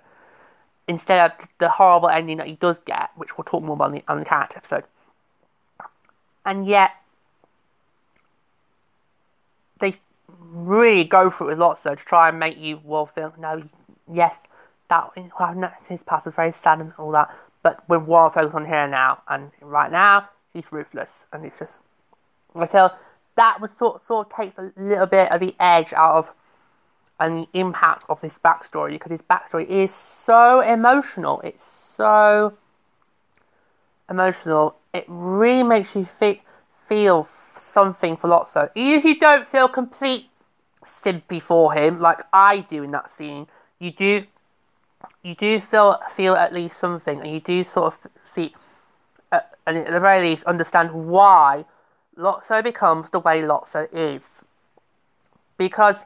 Instead 0.88 1.31
of 1.31 1.47
the 1.60 1.69
horrible 1.69 2.10
ending 2.10 2.38
that 2.38 2.47
he 2.47 2.53
does 2.53 2.79
get, 2.79 3.12
which 3.15 3.38
we'll 3.38 3.45
talk 3.45 3.62
more 3.62 3.75
about 3.75 3.89
in 3.89 3.97
the, 3.97 4.03
on 4.07 4.17
the 4.17 4.25
character 4.25 4.57
episode. 4.57 4.83
And 6.43 6.65
yet, 6.65 6.93
they 9.79 9.97
really 10.39 11.03
go 11.03 11.29
through 11.29 11.51
it 11.51 11.53
a 11.53 11.55
Lotso 11.57 11.95
to 11.95 12.03
try 12.03 12.29
and 12.29 12.39
make 12.39 12.57
you 12.57 12.81
well 12.83 13.05
feel 13.05 13.31
no, 13.38 13.62
yes, 14.12 14.39
that 14.89 15.12
his 15.88 16.01
past 16.01 16.25
was 16.25 16.33
very 16.33 16.51
sad 16.51 16.79
and 16.79 16.93
all 16.97 17.12
that, 17.12 17.29
but 17.62 17.88
we 17.88 17.99
want 17.99 18.33
to 18.33 18.39
focus 18.39 18.55
on 18.55 18.65
here 18.65 18.88
now, 18.88 19.21
and 19.27 19.51
right 19.62 19.91
now 19.91 20.29
he's 20.51 20.71
ruthless, 20.71 21.27
and 21.31 21.45
it's 21.45 21.60
just 21.60 21.73
I 22.55 22.65
feel 22.65 22.91
that 23.36 23.62
would 23.62 23.69
sort 23.69 24.03
sort 24.03 24.25
of 24.25 24.36
takes 24.36 24.57
a 24.57 24.71
little 24.75 25.05
bit 25.05 25.31
of 25.31 25.39
the 25.39 25.53
edge 25.60 25.93
out 25.93 26.15
of 26.15 26.31
and 27.19 27.38
the 27.38 27.47
impact 27.53 28.03
of 28.10 28.21
this 28.21 28.39
backstory 28.43 28.91
because 28.91 29.12
his 29.12 29.21
backstory 29.21 29.67
is 29.67 29.93
so 29.93 30.62
emotional. 30.62 31.41
It's 31.41 31.63
so 31.95 32.53
emotional. 34.10 34.75
It 34.93 35.06
really 35.08 35.63
makes 35.63 35.95
you 35.95 36.06
fe- 36.06 36.43
feel 36.88 37.27
something 37.53 38.17
for 38.17 38.30
Lotso. 38.30 38.69
Even 38.75 38.99
if 38.99 39.06
you 39.06 39.19
don't 39.19 39.47
feel 39.47 39.67
complete 39.67 40.30
sympathy 40.86 41.39
for 41.39 41.73
him, 41.73 41.99
like 41.99 42.19
I 42.32 42.60
do 42.60 42.84
in 42.84 42.91
that 42.91 43.15
scene, 43.15 43.47
you 43.80 43.91
do 43.91 44.25
you 45.23 45.36
do 45.36 45.60
feel 45.60 45.99
feel 46.12 46.36
at 46.36 46.53
least 46.53 46.80
something, 46.80 47.19
and 47.19 47.32
you 47.32 47.39
do 47.39 47.63
sort 47.63 47.93
of 47.93 48.12
see, 48.23 48.53
uh, 49.32 49.41
and 49.65 49.77
at 49.77 49.91
the 49.91 49.99
very 49.99 50.30
least, 50.30 50.43
understand 50.45 50.91
why 50.91 51.65
Lotso 52.17 52.63
becomes 52.63 53.10
the 53.12 53.19
way 53.19 53.41
Lotso 53.41 53.88
is. 53.91 54.23
Because 55.58 56.06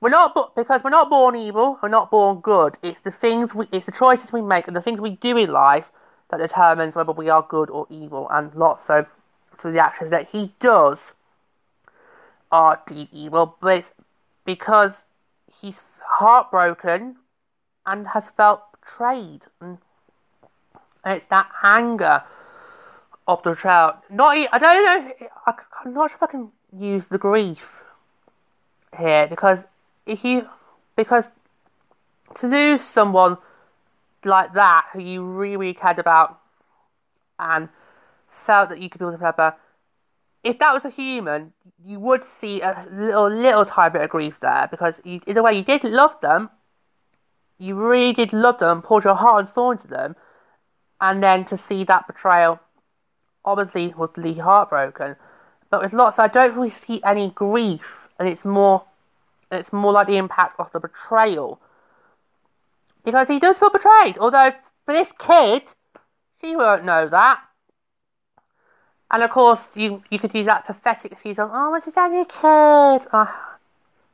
we're 0.00 0.10
not 0.10 0.54
because 0.54 0.82
we're 0.84 0.90
not 0.90 1.08
born 1.08 1.36
evil, 1.36 1.78
we're 1.82 1.88
not 1.88 2.10
born 2.10 2.40
good. 2.40 2.76
It's 2.82 3.00
the 3.02 3.10
things 3.10 3.54
we, 3.54 3.66
it's 3.72 3.86
the 3.86 3.92
choices 3.92 4.32
we 4.32 4.42
make 4.42 4.66
and 4.66 4.76
the 4.76 4.82
things 4.82 5.00
we 5.00 5.10
do 5.10 5.36
in 5.36 5.50
life 5.50 5.90
that 6.30 6.38
determines 6.38 6.94
whether 6.94 7.12
we 7.12 7.28
are 7.28 7.46
good 7.48 7.70
or 7.70 7.86
evil. 7.88 8.28
And 8.30 8.52
Lotso, 8.52 9.06
through 9.56 9.72
the 9.72 9.82
actions 9.82 10.10
that 10.10 10.30
he 10.30 10.52
does, 10.60 11.14
are 12.52 12.80
deep 12.86 13.08
evil. 13.12 13.56
But 13.60 13.78
it's 13.78 13.90
because 14.44 15.04
he's 15.60 15.80
heartbroken 16.04 17.16
and 17.86 18.08
has 18.08 18.30
felt 18.30 18.62
betrayed, 18.80 19.42
and, 19.60 19.78
it's 21.04 21.26
that 21.26 21.48
anger 21.62 22.24
of 23.28 23.42
the 23.44 23.54
child. 23.54 23.94
Not, 24.10 24.36
I 24.36 24.58
don't 24.58 24.84
know. 24.84 25.28
I, 25.46 25.54
I'm 25.84 25.94
not 25.94 26.10
sure 26.10 26.16
if 26.16 26.22
I 26.22 26.26
can 26.26 26.50
use 26.76 27.06
the 27.06 27.18
grief 27.18 27.84
here 28.98 29.28
because 29.28 29.64
if 30.06 30.24
you 30.24 30.48
because 30.96 31.26
to 32.36 32.46
lose 32.46 32.82
someone 32.82 33.38
like 34.24 34.54
that 34.54 34.86
who 34.92 35.00
you 35.00 35.24
really, 35.24 35.56
really 35.56 35.74
cared 35.74 35.98
about 35.98 36.40
and 37.38 37.68
felt 38.26 38.70
that 38.70 38.80
you 38.80 38.88
could 38.88 38.98
be 38.98 39.04
to 39.04 39.10
remember, 39.10 39.54
if 40.42 40.58
that 40.58 40.72
was 40.72 40.84
a 40.84 40.90
human, 40.90 41.52
you 41.84 41.98
would 42.00 42.24
see 42.24 42.60
a 42.60 42.86
little, 42.90 43.28
little 43.28 43.64
tiny 43.64 43.92
bit 43.92 44.02
of 44.02 44.10
grief 44.10 44.38
there 44.40 44.68
because 44.70 45.00
you, 45.04 45.20
in 45.26 45.36
a 45.36 45.42
way 45.42 45.54
you 45.54 45.62
did 45.62 45.84
love 45.84 46.20
them, 46.20 46.50
you 47.58 47.74
really 47.74 48.12
did 48.12 48.32
love 48.32 48.58
them, 48.58 48.82
poured 48.82 49.04
your 49.04 49.14
heart 49.14 49.40
and 49.40 49.48
soul 49.48 49.70
into 49.72 49.88
them, 49.88 50.14
and 51.00 51.22
then 51.22 51.44
to 51.44 51.56
see 51.56 51.84
that 51.84 52.06
betrayal 52.06 52.60
obviously 53.44 53.94
would 53.96 54.16
leave 54.16 54.38
heartbroken. 54.38 55.16
But 55.70 55.82
with 55.82 55.92
lots, 55.92 56.18
I 56.18 56.28
don't 56.28 56.54
really 56.54 56.70
see 56.70 57.00
any 57.04 57.30
grief, 57.30 58.08
and 58.18 58.28
it's 58.28 58.44
more, 58.44 58.84
it's 59.50 59.72
more 59.72 59.92
like 59.92 60.06
the 60.06 60.16
impact 60.16 60.58
of 60.58 60.70
the 60.72 60.80
betrayal. 60.80 61.60
Because 63.04 63.28
he 63.28 63.38
does 63.38 63.58
feel 63.58 63.70
betrayed, 63.70 64.18
although 64.18 64.52
for 64.84 64.92
this 64.92 65.12
kid, 65.18 65.62
she 66.40 66.56
won't 66.56 66.84
know 66.84 67.08
that. 67.08 67.40
And 69.10 69.22
of 69.22 69.30
course, 69.30 69.68
you 69.74 70.02
you 70.10 70.18
could 70.18 70.34
use 70.34 70.46
that 70.46 70.66
pathetic 70.66 71.12
excuse 71.12 71.38
of, 71.38 71.50
oh, 71.52 71.70
well, 71.70 71.80
she's 71.80 71.96
only 71.96 72.20
a 72.20 72.24
kid. 72.24 73.08
Oh, 73.12 73.56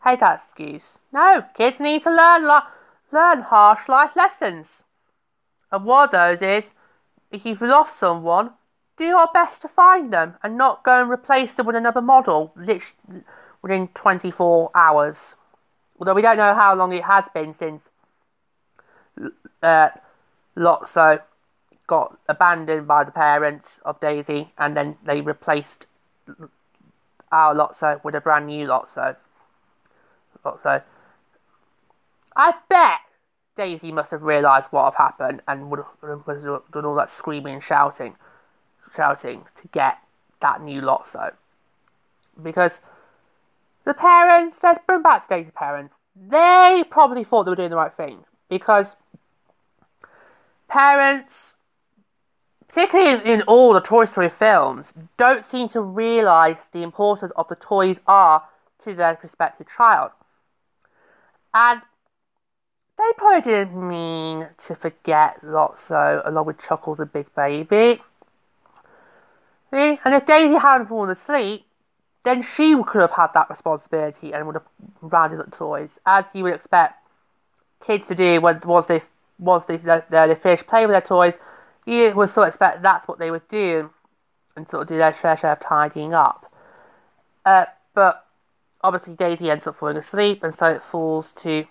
hate 0.04 0.20
that 0.20 0.42
excuse. 0.44 0.98
No, 1.12 1.44
kids 1.56 1.80
need 1.80 2.02
to 2.02 2.14
learn 2.14 2.44
learn 3.10 3.42
harsh 3.42 3.88
life 3.88 4.14
lessons. 4.14 4.66
And 5.70 5.84
one 5.86 6.04
of 6.04 6.10
those 6.10 6.42
is, 6.42 6.72
if 7.30 7.46
you've 7.46 7.62
lost 7.62 7.98
someone, 7.98 8.50
do 8.98 9.04
your 9.04 9.28
best 9.32 9.62
to 9.62 9.68
find 9.68 10.12
them 10.12 10.34
and 10.42 10.58
not 10.58 10.84
go 10.84 11.00
and 11.00 11.10
replace 11.10 11.54
them 11.54 11.66
with 11.66 11.76
another 11.76 12.02
model 12.02 12.52
literally 12.54 13.24
within 13.62 13.88
24 13.88 14.70
hours. 14.74 15.36
Although 15.98 16.14
we 16.14 16.22
don't 16.22 16.36
know 16.36 16.54
how 16.54 16.74
long 16.74 16.92
it 16.92 17.04
has 17.04 17.26
been 17.32 17.54
since 17.54 17.88
uh, 19.62 19.88
Lotso 20.56 21.22
got 21.86 22.18
abandoned 22.28 22.86
by 22.86 23.04
the 23.04 23.12
parents 23.12 23.66
of 23.84 24.00
Daisy 24.00 24.52
and 24.58 24.76
then 24.76 24.96
they 25.04 25.20
replaced 25.20 25.86
our 27.30 27.54
Lotso 27.54 28.02
with 28.04 28.14
a 28.14 28.20
brand 28.20 28.46
new 28.46 28.66
Lotso. 28.66 29.16
Lotso. 30.44 30.82
I 32.34 32.54
bet 32.68 33.00
Daisy 33.56 33.92
must 33.92 34.10
have 34.10 34.22
realised 34.22 34.68
what 34.70 34.94
had 34.94 35.02
happened 35.02 35.42
and 35.46 35.70
would 35.70 35.80
have 36.02 36.24
done 36.72 36.84
all 36.84 36.94
that 36.94 37.10
screaming 37.10 37.54
and 37.54 37.62
shouting 37.62 38.16
shouting 38.94 39.44
to 39.60 39.68
get 39.68 39.98
that 40.40 40.62
new 40.62 40.80
Lotso. 40.80 41.32
Because 42.42 42.80
the 43.84 43.94
parents, 43.94 44.58
let's 44.62 44.80
bring 44.86 45.02
back 45.02 45.22
today's 45.22 45.50
parents, 45.54 45.96
they 46.14 46.84
probably 46.88 47.24
thought 47.24 47.44
they 47.44 47.50
were 47.50 47.56
doing 47.56 47.70
the 47.70 47.76
right 47.76 47.92
thing. 47.92 48.24
Because 48.48 48.96
parents, 50.68 51.54
particularly 52.68 53.10
in, 53.10 53.20
in 53.20 53.42
all 53.42 53.72
the 53.72 53.80
Toy 53.80 54.04
Story 54.04 54.28
films, 54.28 54.92
don't 55.16 55.44
seem 55.44 55.68
to 55.70 55.80
realise 55.80 56.64
the 56.70 56.82
importance 56.82 57.32
of 57.36 57.48
the 57.48 57.56
toys 57.56 57.98
are 58.06 58.44
to 58.84 58.94
their 58.94 59.14
prospective 59.16 59.66
child. 59.74 60.10
And 61.54 61.82
they 62.98 63.12
probably 63.16 63.40
didn't 63.40 63.88
mean 63.88 64.48
to 64.66 64.74
forget 64.74 65.42
Lotso 65.42 66.22
along 66.24 66.46
with 66.46 66.58
Chuckles 66.58 67.00
and 67.00 67.12
Big 67.12 67.34
Baby. 67.34 68.02
See? 69.70 69.98
And 70.04 70.14
if 70.14 70.26
Daisy 70.26 70.58
hadn't 70.58 70.88
fallen 70.88 71.10
asleep, 71.10 71.66
then 72.24 72.42
she 72.42 72.80
could 72.84 73.00
have 73.00 73.12
had 73.12 73.28
that 73.34 73.50
responsibility 73.50 74.32
and 74.32 74.46
would 74.46 74.56
have 74.56 74.66
rounded 75.00 75.40
up 75.40 75.50
toys, 75.52 75.98
as 76.06 76.26
you 76.34 76.44
would 76.44 76.54
expect 76.54 76.94
kids 77.84 78.06
to 78.06 78.14
do 78.14 78.40
when 78.40 78.60
once 78.64 78.86
they 78.86 79.02
once 79.38 79.64
they 79.64 79.76
they, 79.76 80.02
they 80.08 80.34
finish 80.34 80.64
playing 80.66 80.88
with 80.88 80.94
their 80.94 81.00
toys. 81.00 81.38
You 81.84 82.12
would 82.14 82.30
sort 82.30 82.48
of 82.48 82.54
expect 82.54 82.82
that's 82.82 83.08
what 83.08 83.18
they 83.18 83.30
would 83.30 83.48
do, 83.48 83.90
and 84.56 84.68
sort 84.68 84.82
of 84.82 84.88
do 84.88 84.98
their 84.98 85.12
fair 85.12 85.36
share 85.36 85.52
of 85.52 85.60
tidying 85.60 86.14
up. 86.14 86.52
Uh, 87.44 87.66
but 87.92 88.26
obviously 88.82 89.14
Daisy 89.14 89.50
ends 89.50 89.66
up 89.66 89.76
falling 89.76 89.96
asleep, 89.96 90.44
and 90.44 90.54
so 90.54 90.66
it 90.66 90.82
falls 90.82 91.32
to 91.42 91.66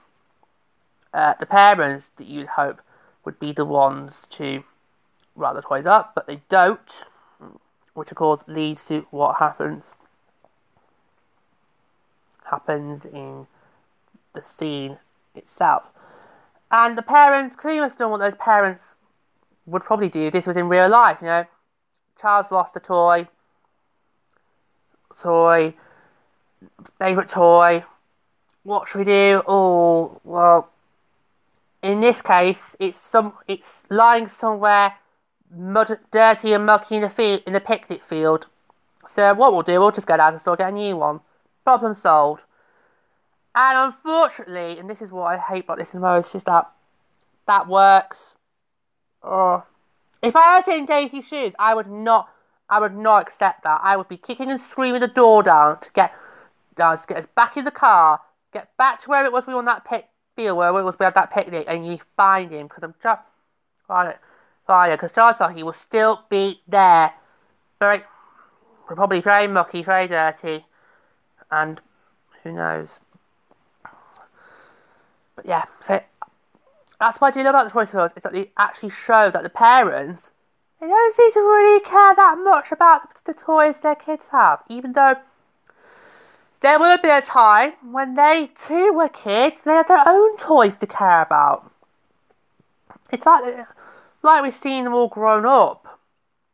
uh, 1.14 1.36
the 1.40 1.46
parents 1.46 2.10
that 2.18 2.28
you'd 2.28 2.48
hope 2.48 2.82
would 3.24 3.40
be 3.40 3.54
the 3.54 3.66
ones 3.66 4.14
to 4.32 4.64
round 5.36 5.58
the 5.58 5.62
toys 5.62 5.86
up, 5.86 6.12
but 6.14 6.28
they 6.28 6.42
don't 6.50 7.06
which 7.94 8.10
of 8.12 8.18
course 8.18 8.44
leads 8.48 8.86
to 8.86 9.06
what 9.12 9.38
happens 9.38 9.86
happens 12.52 13.06
in 13.06 13.48
the 14.34 14.44
scene 14.44 15.00
itself. 15.34 15.90
And 16.70 16.98
the 16.98 17.02
parents 17.02 17.56
clearly 17.56 17.82
must 17.82 18.00
know 18.00 18.10
what 18.10 18.20
those 18.20 18.36
parents 18.36 18.94
would 19.66 19.84
probably 19.84 20.10
do. 20.10 20.30
This 20.30 20.46
was 20.46 20.56
in 20.56 20.70
real 20.70 20.90
life, 20.90 21.18
you 21.22 21.28
know. 21.28 21.46
Charles 22.20 22.52
lost 22.52 22.76
a 22.76 22.80
toy. 22.80 23.28
Toy. 25.20 25.74
Favourite 27.00 27.30
toy. 27.30 27.84
What 28.64 28.88
should 28.88 29.00
we 29.00 29.06
do? 29.06 29.42
Oh, 29.48 30.22
well, 30.24 30.70
in 31.82 32.00
this 32.00 32.22
case, 32.22 32.76
it's 32.80 33.00
some, 33.00 33.34
it's 33.48 33.84
lying 33.90 34.28
somewhere 34.28 34.96
mud, 35.54 36.00
dirty 36.12 36.54
and 36.54 36.66
mucky 36.66 36.96
in 36.96 37.02
the 37.02 37.10
field, 37.10 37.42
in 37.46 37.54
the 37.54 37.60
picnic 37.60 38.04
field. 38.04 38.46
So 39.14 39.34
what 39.34 39.52
we'll 39.52 39.64
do, 39.64 39.80
we'll 39.80 39.92
just 39.92 40.08
go 40.08 40.16
down 40.16 40.34
and 40.34 40.42
store 40.42 40.56
get 40.56 40.70
a 40.70 40.72
new 40.72 40.96
one. 40.96 41.22
Problem 41.64 41.96
solved. 41.96 42.42
And 43.54 43.94
unfortunately, 43.94 44.80
and 44.80 44.90
this 44.90 45.02
is 45.02 45.12
what 45.12 45.34
I 45.34 45.38
hate 45.38 45.66
about 45.66 45.78
this 45.78 45.92
the 45.92 46.00
most, 46.00 46.34
is 46.36 46.44
that 46.44 46.72
that 47.48 47.68
works. 47.68 48.38
Oh, 49.24 49.64
if 50.22 50.36
I 50.36 50.60
was 50.60 50.68
in 50.68 50.86
Daisy's 50.86 51.28
shoes, 51.28 51.54
I 51.60 51.74
would 51.76 51.88
not, 51.88 52.30
I 52.70 52.80
would 52.80 52.96
not 52.96 53.24
accept 53.24 53.64
that. 53.64 53.82
I 53.84 53.98
would 53.98 54.08
be 54.08 54.18
kicking 54.18 54.50
and 54.50 54.60
screaming 54.60 55.02
the 55.02 55.08
door 55.08 55.44
down 55.44 55.80
to 55.82 55.90
get 55.94 56.14
down 56.78 56.98
to 56.98 57.08
get 57.08 57.18
us 57.18 57.28
back 57.36 57.58
in 57.58 57.66
the 57.66 57.72
car, 57.72 58.22
get 58.54 58.76
back 58.78 59.02
to 59.02 59.10
where 59.10 59.26
it 59.26 59.32
was 59.32 59.46
we 59.46 59.54
were 59.54 59.60
on 59.60 59.66
that 59.66 59.86
field 60.36 60.58
where 60.58 60.70
it 60.70 60.84
was 60.84 60.96
we 60.98 61.04
had 61.04 61.16
that 61.16 61.32
picnic, 61.34 61.66
and 61.68 61.86
you 61.86 62.00
find 62.16 62.52
him 62.52 62.68
because 62.68 62.84
I'm 62.84 62.96
just. 63.04 63.22
Right, 63.90 64.16
fire 64.66 64.96
because 64.96 65.12
chances 65.12 65.42
are 65.42 65.52
he 65.52 65.64
will 65.64 65.74
still 65.74 66.22
be 66.30 66.62
there. 66.66 67.12
Very, 67.78 68.04
probably 68.88 69.20
very 69.20 69.46
mucky, 69.48 69.84
very 69.84 70.08
dirty, 70.08 70.66
and 71.52 71.82
who 72.44 72.52
knows. 72.54 72.88
But 75.36 75.46
yeah, 75.46 75.66
so 75.88 76.02
that's 77.00 77.20
what 77.20 77.34
I 77.34 77.38
do 77.38 77.44
love 77.44 77.56
about 77.56 77.66
the 77.66 77.72
Toy 77.72 77.86
Story 77.86 78.10
is 78.16 78.24
that 78.24 78.34
they 78.34 78.52
actually 78.58 78.90
show 78.92 79.30
that 79.30 79.44
the 79.44 79.50
parents 79.50 80.32
they 80.80 80.88
don't 80.88 81.16
seem 81.16 81.32
to 81.34 81.40
really 81.40 81.80
care 81.82 82.16
that 82.16 82.40
much 82.44 82.72
about 82.72 83.24
the 83.26 83.36
toys 83.36 83.80
their 83.82 83.94
kids 83.94 84.26
have, 84.32 84.64
even 84.68 84.94
though 84.94 85.16
there 86.62 86.80
will 86.80 86.98
be 86.98 87.10
a 87.10 87.22
time 87.22 87.74
when 87.92 88.16
they 88.16 88.50
too 88.68 88.92
were 88.92 89.10
kids, 89.10 89.62
they 89.62 89.74
had 89.74 89.88
their 89.88 90.04
own 90.08 90.38
toys 90.38 90.76
to 90.78 90.88
care 90.88 91.22
about. 91.22 91.72
It's 93.12 93.28
like 93.28 93.68
like 94.24 94.42
we've 94.42 94.54
seen 94.54 94.86
them 94.86 94.94
all 94.94 95.08
grown 95.08 95.46
up. 95.46 96.00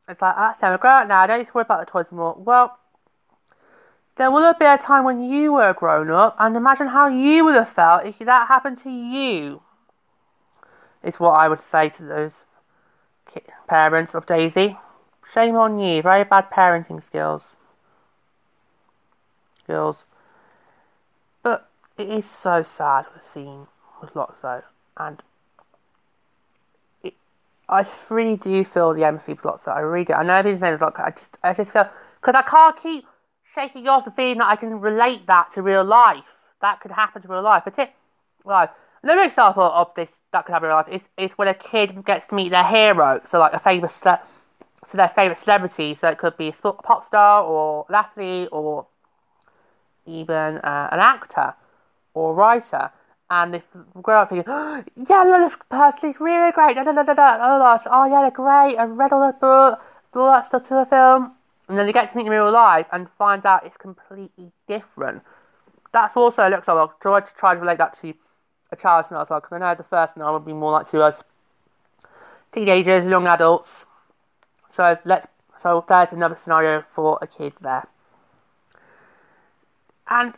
It's 0.09 0.21
like, 0.21 0.35
ah, 0.37 0.49
that's 0.49 0.59
them, 0.61 0.71
we're 0.71 0.77
grown 0.77 1.03
up 1.03 1.07
now, 1.07 1.21
I 1.21 1.27
don't 1.27 1.39
need 1.39 1.47
to 1.47 1.53
worry 1.53 1.61
about 1.61 1.85
the 1.85 1.91
toys 1.91 2.07
anymore. 2.11 2.35
Well, 2.37 2.77
there 4.17 4.31
will 4.31 4.41
have 4.41 4.59
been 4.59 4.73
a 4.73 4.77
time 4.77 5.03
when 5.03 5.21
you 5.21 5.53
were 5.53 5.73
grown 5.73 6.09
up, 6.09 6.35
and 6.39 6.55
imagine 6.55 6.87
how 6.87 7.07
you 7.07 7.45
would 7.45 7.55
have 7.55 7.69
felt 7.69 8.05
if 8.05 8.19
that 8.19 8.47
happened 8.47 8.79
to 8.79 8.89
you. 8.89 9.61
Is 11.03 11.19
what 11.19 11.31
I 11.31 11.47
would 11.47 11.61
say 11.61 11.89
to 11.89 12.03
those 12.03 12.43
parents 13.67 14.15
of 14.15 14.25
Daisy. 14.25 14.77
Shame 15.31 15.55
on 15.55 15.79
you, 15.79 16.01
very 16.01 16.23
bad 16.23 16.49
parenting 16.49 17.03
skills. 17.03 17.43
Girls. 19.67 19.97
But 21.43 21.69
it 21.97 22.09
is 22.09 22.25
so 22.25 22.63
sad 22.63 23.05
the 23.13 23.21
scene 23.21 23.67
with 24.01 24.13
Lotso, 24.13 24.63
and 24.97 25.21
I 27.69 27.85
really 28.09 28.37
do 28.37 28.63
feel 28.63 28.93
the 28.93 29.03
empathy 29.03 29.35
for 29.35 29.51
Lotso. 29.51 29.75
I 29.75 29.81
really 29.81 30.05
do. 30.05 30.13
I 30.13 30.23
know 30.23 30.35
everything's 30.35 30.61
saying 30.61 30.79
like 30.79 30.99
I 30.99 31.11
just, 31.11 31.37
I 31.43 31.53
just 31.53 31.71
feel 31.71 31.89
because 32.19 32.35
I 32.35 32.41
can't 32.41 32.81
keep 32.81 33.05
shaking 33.53 33.87
off 33.87 34.05
the 34.05 34.11
feeling 34.11 34.39
that 34.39 34.47
I 34.47 34.55
can 34.55 34.79
relate 34.79 35.27
that 35.27 35.53
to 35.53 35.61
real 35.61 35.83
life. 35.83 36.23
That 36.61 36.79
could 36.81 36.91
happen 36.91 37.21
to 37.21 37.27
real 37.27 37.43
life. 37.43 37.63
But 37.65 37.77
it, 37.79 37.93
well, 38.43 38.71
another 39.03 39.21
example 39.21 39.63
of 39.63 39.93
this 39.95 40.09
that 40.31 40.45
could 40.45 40.53
happen 40.53 40.65
in 40.65 40.69
real 40.69 40.77
life 40.77 40.89
is, 40.89 41.01
is 41.17 41.31
when 41.37 41.47
a 41.47 41.53
kid 41.53 42.05
gets 42.05 42.27
to 42.27 42.35
meet 42.35 42.49
their 42.49 42.65
hero. 42.65 43.21
So 43.29 43.39
like 43.39 43.53
a 43.53 43.59
famous, 43.59 43.93
so 43.93 44.17
their 44.93 45.09
favorite 45.09 45.37
celebrity. 45.37 45.95
So 45.95 46.09
it 46.09 46.17
could 46.17 46.37
be 46.37 46.49
a 46.49 46.53
pop 46.53 47.05
star 47.05 47.43
or 47.43 47.85
an 47.89 47.95
athlete 47.95 48.49
or 48.51 48.87
even 50.05 50.57
uh, 50.57 50.89
an 50.91 50.99
actor 50.99 51.53
or 52.13 52.33
writer 52.33 52.91
and 53.29 53.55
if 53.55 53.63
grow 54.01 54.21
up 54.21 54.29
thinking, 54.29 54.45
oh, 54.47 54.83
yeah, 55.09 55.23
look, 55.23 55.51
this 55.51 55.59
person's 55.69 56.19
really 56.19 56.51
great, 56.51 56.75
da, 56.75 56.83
da, 56.83 56.93
da, 56.93 57.03
da, 57.03 57.13
da. 57.13 57.37
Oh, 57.41 57.79
oh, 57.85 58.05
yeah, 58.05 58.21
they're 58.21 58.31
great, 58.31 58.77
I 58.77 58.85
read 58.85 59.11
all 59.11 59.27
the 59.27 59.33
book, 59.33 59.79
all 60.13 60.31
that 60.31 60.45
stuff 60.47 60.63
to 60.69 60.75
the 60.75 60.85
film, 60.85 61.33
and 61.67 61.77
then 61.77 61.85
they 61.85 61.93
get 61.93 62.09
to 62.11 62.17
meet 62.17 62.23
them 62.23 62.33
in 62.33 62.41
real 62.41 62.51
life 62.51 62.87
and 62.91 63.09
find 63.17 63.45
out 63.45 63.65
it's 63.65 63.77
completely 63.77 64.51
different. 64.67 65.23
That's 65.91 66.15
also, 66.15 66.47
looks 66.49 66.67
like, 66.67 66.77
I'll 66.77 66.93
try 67.01 67.19
to 67.19 67.33
try 67.35 67.53
to 67.53 67.59
relate 67.59 67.77
that 67.79 67.97
to 68.01 68.13
a 68.71 68.75
child's 68.75 69.11
novel, 69.11 69.37
because 69.37 69.53
I 69.53 69.57
know 69.59 69.75
the 69.75 69.83
first 69.83 70.17
novel 70.17 70.39
would 70.39 70.45
be 70.45 70.53
more 70.53 70.71
like 70.71 70.89
to 70.91 71.01
us 71.01 71.23
teenagers, 72.51 73.05
young 73.05 73.27
adults. 73.27 73.85
So 74.73 74.97
let's, 75.05 75.27
so 75.59 75.83
there's 75.87 76.13
another 76.13 76.35
scenario 76.35 76.83
for 76.93 77.17
a 77.21 77.27
kid 77.27 77.53
there. 77.61 77.87
And 80.09 80.33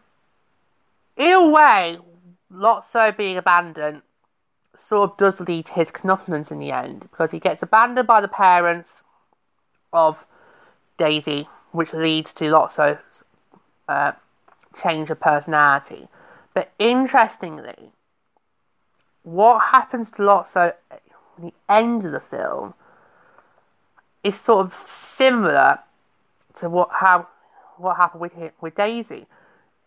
in 1.17 1.33
a 1.33 1.49
way, 1.49 1.97
Lotso 2.51 3.15
being 3.15 3.37
abandoned 3.37 4.01
sort 4.77 5.11
of 5.11 5.17
does 5.17 5.39
lead 5.41 5.65
to 5.65 5.73
his 5.73 5.91
comeuppance 5.91 6.51
in 6.51 6.59
the 6.59 6.71
end 6.71 7.01
because 7.01 7.31
he 7.31 7.39
gets 7.39 7.61
abandoned 7.61 8.07
by 8.07 8.21
the 8.21 8.27
parents 8.27 9.03
of 9.91 10.25
Daisy, 10.99 11.47
which 11.71 11.93
leads 11.93 12.33
to 12.33 12.43
Lotso's 12.45 13.23
uh, 13.87 14.11
change 14.79 15.09
of 15.09 15.19
personality. 15.19 16.07
But 16.53 16.71
interestingly, 16.77 17.91
what 19.23 19.69
happens 19.71 20.11
to 20.11 20.17
Lotso 20.17 20.73
at 20.91 21.01
the 21.39 21.53
end 21.67 22.05
of 22.05 22.11
the 22.11 22.19
film 22.19 22.73
is 24.23 24.39
sort 24.39 24.65
of 24.65 24.75
similar 24.75 25.79
to 26.59 26.69
what 26.69 26.89
how 26.99 27.27
what 27.77 27.95
happened 27.95 28.21
with 28.21 28.33
him, 28.33 28.51
with 28.59 28.75
Daisy, 28.75 29.25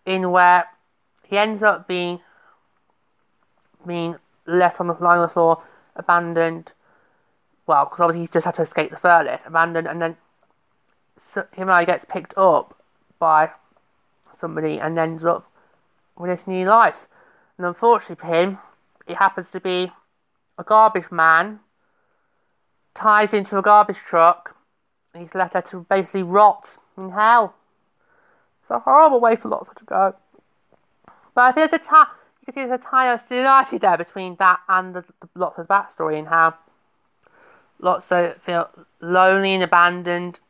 in 0.06 0.30
where 0.30 0.68
he 1.24 1.36
ends 1.36 1.62
up 1.62 1.86
being 1.86 2.20
being 3.86 4.16
left 4.46 4.80
on 4.80 4.86
the 4.86 4.94
of 4.94 5.28
the 5.28 5.32
floor, 5.32 5.62
abandoned. 5.94 6.72
Well, 7.66 7.84
because 7.84 8.00
obviously 8.00 8.20
he's 8.22 8.30
just 8.30 8.46
had 8.46 8.54
to 8.54 8.62
escape 8.62 8.90
the 8.90 8.96
furnace, 8.96 9.42
abandoned, 9.44 9.86
and 9.86 10.00
then 10.00 10.16
him 11.34 11.46
and 11.56 11.70
I 11.70 11.84
gets 11.84 12.04
picked 12.04 12.36
up 12.36 12.78
by 13.18 13.50
somebody 14.38 14.78
and 14.78 14.98
ends 14.98 15.24
up 15.24 15.50
with 16.16 16.30
this 16.30 16.46
new 16.46 16.66
life. 16.66 17.06
And 17.56 17.66
unfortunately 17.66 18.16
for 18.16 18.26
him, 18.26 18.58
it 19.06 19.16
happens 19.16 19.50
to 19.50 19.60
be 19.60 19.92
a 20.58 20.64
garbage 20.64 21.10
man, 21.10 21.60
ties 22.94 23.32
into 23.32 23.56
a 23.58 23.62
garbage 23.62 23.98
truck, 23.98 24.56
and 25.12 25.22
he's 25.22 25.34
left 25.34 25.52
there 25.52 25.62
to 25.62 25.86
basically 25.88 26.22
rot 26.22 26.78
in 26.96 27.10
hell. 27.10 27.54
It's 28.62 28.70
a 28.70 28.80
horrible 28.80 29.20
way 29.20 29.36
for 29.36 29.48
lots 29.48 29.68
to 29.76 29.84
go. 29.84 30.14
But 31.34 31.42
I 31.42 31.52
think 31.52 31.70
there's 31.70 31.82
a 31.82 31.84
time, 31.84 32.06
you 32.40 32.52
can 32.52 32.54
see 32.54 32.66
there's 32.66 32.80
a 32.80 32.84
tie 32.84 33.12
of 33.12 33.20
similarity 33.20 33.78
there 33.78 33.96
between 33.96 34.36
that 34.36 34.60
and 34.68 34.94
the, 34.94 35.04
the 35.34 35.64
backstory 35.64 36.18
and 36.18 36.28
how 36.28 36.54
Lotso 37.80 38.38
feel 38.40 38.70
lonely 39.00 39.54
and 39.54 39.62
abandoned, 39.62 40.40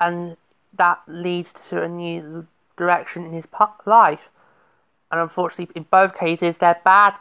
and 0.00 0.36
that 0.74 1.00
leads 1.06 1.52
to 1.68 1.82
a 1.82 1.88
new 1.88 2.46
direction 2.76 3.24
in 3.24 3.32
his 3.32 3.46
life. 3.84 4.28
And 5.10 5.20
unfortunately, 5.20 5.72
in 5.76 5.86
both 5.90 6.18
cases, 6.18 6.58
they're 6.58 6.80
bad 6.84 7.14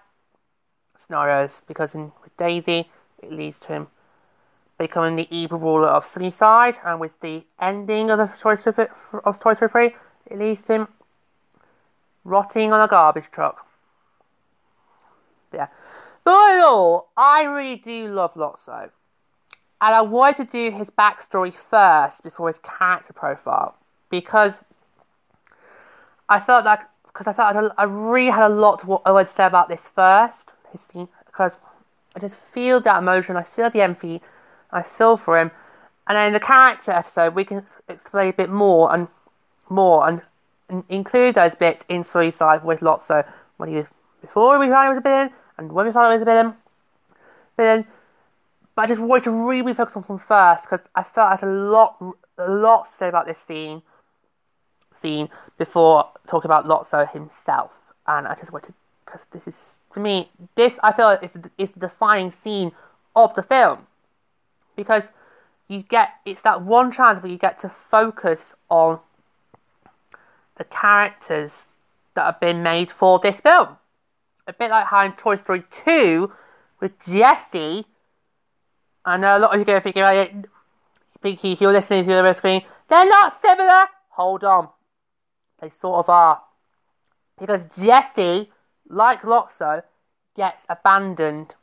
scenarios 0.98 1.62
because 1.68 1.96
in 1.96 2.12
with 2.24 2.36
Daisy, 2.38 2.90
it 3.22 3.32
leads 3.32 3.60
to 3.62 3.68
him 3.68 3.88
becoming 4.78 5.16
the 5.16 5.28
evil 5.30 5.58
ruler 5.58 5.88
of 5.88 6.06
Sunnyside, 6.06 6.78
and 6.84 7.00
with 7.00 7.18
the 7.22 7.46
ending 7.62 8.10
of 8.10 8.18
the 8.18 8.28
Toy 8.28 8.56
Story 8.56 8.88
of 9.24 9.40
Toy 9.40 9.54
Story 9.54 9.70
3, 9.70 9.96
it 10.32 10.40
leads 10.40 10.64
to 10.64 10.74
him 10.74 10.88
rotting 12.26 12.74
on 12.74 12.82
a 12.82 12.88
garbage 12.88 13.32
truck 13.32 13.66
yeah. 15.56 15.68
But 16.24 16.60
all 16.60 17.12
I 17.16 17.44
really 17.44 17.78
do 17.78 18.08
love 18.10 18.34
Lotso. 18.34 18.90
And 19.86 19.94
I 19.94 20.02
wanted 20.02 20.50
to 20.50 20.52
do 20.52 20.76
his 20.76 20.90
backstory 20.90 21.54
first 21.54 22.24
before 22.24 22.48
his 22.48 22.58
character 22.58 23.14
profile. 23.14 23.76
Because 24.10 24.62
I 26.28 26.40
felt 26.40 26.66
like, 26.66 26.80
because 27.06 27.28
I 27.28 27.34
felt 27.34 27.72
I 27.78 27.84
really 27.84 28.32
had 28.32 28.50
a 28.50 28.50
lot 28.50 28.80
to, 28.80 28.94
I 29.06 29.12
wanted 29.12 29.28
to 29.28 29.34
say 29.34 29.46
about 29.46 29.70
this 29.70 29.88
first. 29.88 30.54
Because 30.72 31.58
I 32.16 32.20
just 32.20 32.34
feel 32.34 32.80
that 32.80 32.98
emotion, 32.98 33.38
I 33.38 33.44
feel 33.44 33.70
the 33.70 33.82
empathy, 33.82 34.24
I 34.72 34.82
feel 34.82 35.18
for 35.18 35.40
him. 35.40 35.52
And 36.08 36.18
then 36.18 36.28
in 36.28 36.34
the 36.34 36.40
character 36.40 36.90
episode, 36.90 37.36
we 37.36 37.44
can 37.44 37.64
explain 37.88 38.30
a 38.30 38.34
bit 38.34 38.50
more 38.50 38.92
and 38.92 39.08
more 39.70 40.10
and, 40.10 40.24
and 40.68 40.84
include 40.90 41.36
those 41.36 41.54
bits 41.54 41.86
in 41.88 42.04
Sunnyside 42.04 42.64
with 42.64 42.80
Lotso 42.80 43.24
when 43.58 43.70
he 43.70 43.76
was 43.76 43.86
before 44.20 44.58
we 44.58 44.68
found 44.68 44.88
he 44.88 44.90
was 44.96 44.98
a 44.98 45.02
villain 45.02 45.30
and 45.60 45.72
when 45.72 45.86
we 45.86 45.92
found 45.92 46.12
he 46.12 46.18
was 46.18 46.24
a 46.24 46.26
villain. 46.26 46.56
Villain. 47.56 47.86
But 48.76 48.84
I 48.84 48.88
just 48.88 49.02
wanted 49.02 49.24
to 49.26 49.48
really 49.48 49.74
focus 49.74 49.96
on 49.96 50.04
him 50.04 50.18
first 50.18 50.64
because 50.64 50.86
I 50.94 51.04
felt 51.04 51.28
I 51.28 51.32
had 51.32 51.44
a 51.44 51.52
lot, 51.52 52.02
a 52.38 52.52
lot 52.52 52.86
to 52.86 52.92
say 52.92 53.08
about 53.08 53.26
this 53.26 53.38
scene, 53.38 53.82
scene 55.02 55.30
before 55.58 56.10
talking 56.28 56.50
about 56.50 56.66
Lotso 56.66 57.10
himself, 57.12 57.80
and 58.06 58.28
I 58.28 58.36
just 58.36 58.52
wanted 58.52 58.74
because 59.06 59.26
this 59.32 59.48
is 59.48 59.78
for 59.92 60.00
me, 60.00 60.30
this 60.56 60.78
I 60.84 60.92
feel 60.92 61.10
is 61.10 61.38
is 61.58 61.72
the 61.72 61.80
defining 61.80 62.32
scene 62.32 62.74
of 63.16 63.34
the 63.36 63.44
film 63.44 63.88
because 64.76 65.08
you 65.68 65.84
get 65.84 66.16
it's 66.26 66.42
that 66.42 66.62
one 66.62 66.92
chance 66.92 67.22
where 67.24 67.32
you 67.32 67.38
get 67.38 67.62
to 67.62 67.70
focus 67.70 68.54
on 68.70 69.00
the 70.58 70.66
characters 70.66 71.66
that 72.14 72.26
have 72.26 72.40
been 72.40 72.62
made 72.62 72.92
for 72.92 73.20
this 73.20 73.40
film 73.40 73.78
a 74.48 74.54
bit 74.54 74.72
like 74.72 74.88
how 74.88 75.04
in 75.06 75.14
Toy 75.14 75.36
Story 75.36 75.64
2 75.72 76.32
with 76.80 76.92
Jessie. 77.06 77.86
I 79.06 79.18
know 79.18 79.38
a 79.38 79.40
lot 79.40 79.52
of 79.52 79.58
you 79.58 79.62
are 79.62 79.66
going 79.66 79.80
to 79.80 79.84
think 79.84 79.96
about 79.98 80.18
it. 80.18 80.34
If 81.24 81.62
you're 81.62 81.72
listening 81.72 82.04
to 82.06 82.10
the 82.10 82.34
screen, 82.34 82.64
they're 82.90 83.08
not 83.08 83.34
similar. 83.34 83.86
Hold 84.10 84.44
on, 84.44 84.70
they 85.60 85.70
sort 85.70 86.00
of 86.00 86.10
are, 86.10 86.42
because 87.40 87.64
Jessie, 87.80 88.50
like 88.88 89.22
Lotso, 89.24 89.84
gets 90.36 90.64
abandoned. 90.70 91.56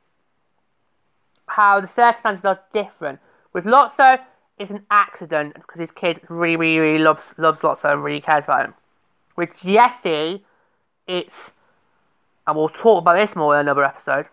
How 1.46 1.81
the 1.81 1.88
circumstances 1.88 2.44
are 2.44 2.61
different. 2.72 3.20
With 3.52 3.64
Lotso, 3.64 4.20
it's 4.59 4.70
an 4.70 4.87
accident 4.90 5.55
because 5.55 5.81
his 5.81 5.90
kid 5.90 6.20
really, 6.28 6.57
really, 6.57 6.78
really 6.78 6.98
loves 7.05 7.35
loves 7.37 7.61
Lotso 7.61 7.92
and 7.92 8.05
really 8.05 8.20
cares 8.20 8.44
about 8.44 8.66
him. 8.66 8.74
With 9.37 9.61
Jessie, 9.62 10.44
it's 11.07 11.52
and 12.46 12.57
we'll 12.57 12.68
talk 12.68 13.02
about 13.02 13.14
this 13.14 13.37
more 13.37 13.55
in 13.55 13.61
another 13.61 13.85
episode. 13.85 14.26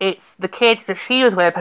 It's 0.00 0.34
the 0.34 0.48
kid 0.48 0.82
that 0.86 0.96
she 0.96 1.22
was 1.22 1.34
with, 1.34 1.54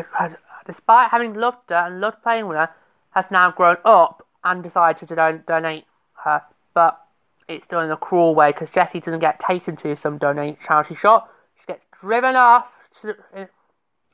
despite 0.65 1.12
having 1.12 1.34
loved 1.34 1.69
her 1.69 1.75
and 1.75 1.99
loved 1.99 2.23
playing 2.23 2.47
with 2.47 2.58
her, 2.58 2.69
has 3.12 3.30
now 3.30 3.52
grown 3.52 3.78
up 3.84 4.25
and 4.43 4.63
decided 4.63 5.08
to 5.08 5.15
don- 5.15 5.43
donate 5.45 5.86
her. 6.23 6.43
But 6.73 6.99
it's 7.47 7.67
done 7.67 7.86
in 7.86 7.91
a 7.91 7.97
cruel 7.97 8.34
way 8.34 8.52
because 8.52 8.71
Jessie 8.71 8.99
doesn't 8.99 9.19
get 9.19 9.39
taken 9.39 9.75
to 9.78 9.95
some 9.95 10.17
donate 10.17 10.62
charity 10.62 10.95
shop. 10.95 11.34
She 11.60 11.65
gets 11.65 11.86
driven 11.99 12.36
off 12.36 12.71
the, 13.02 13.17
in, 13.36 13.47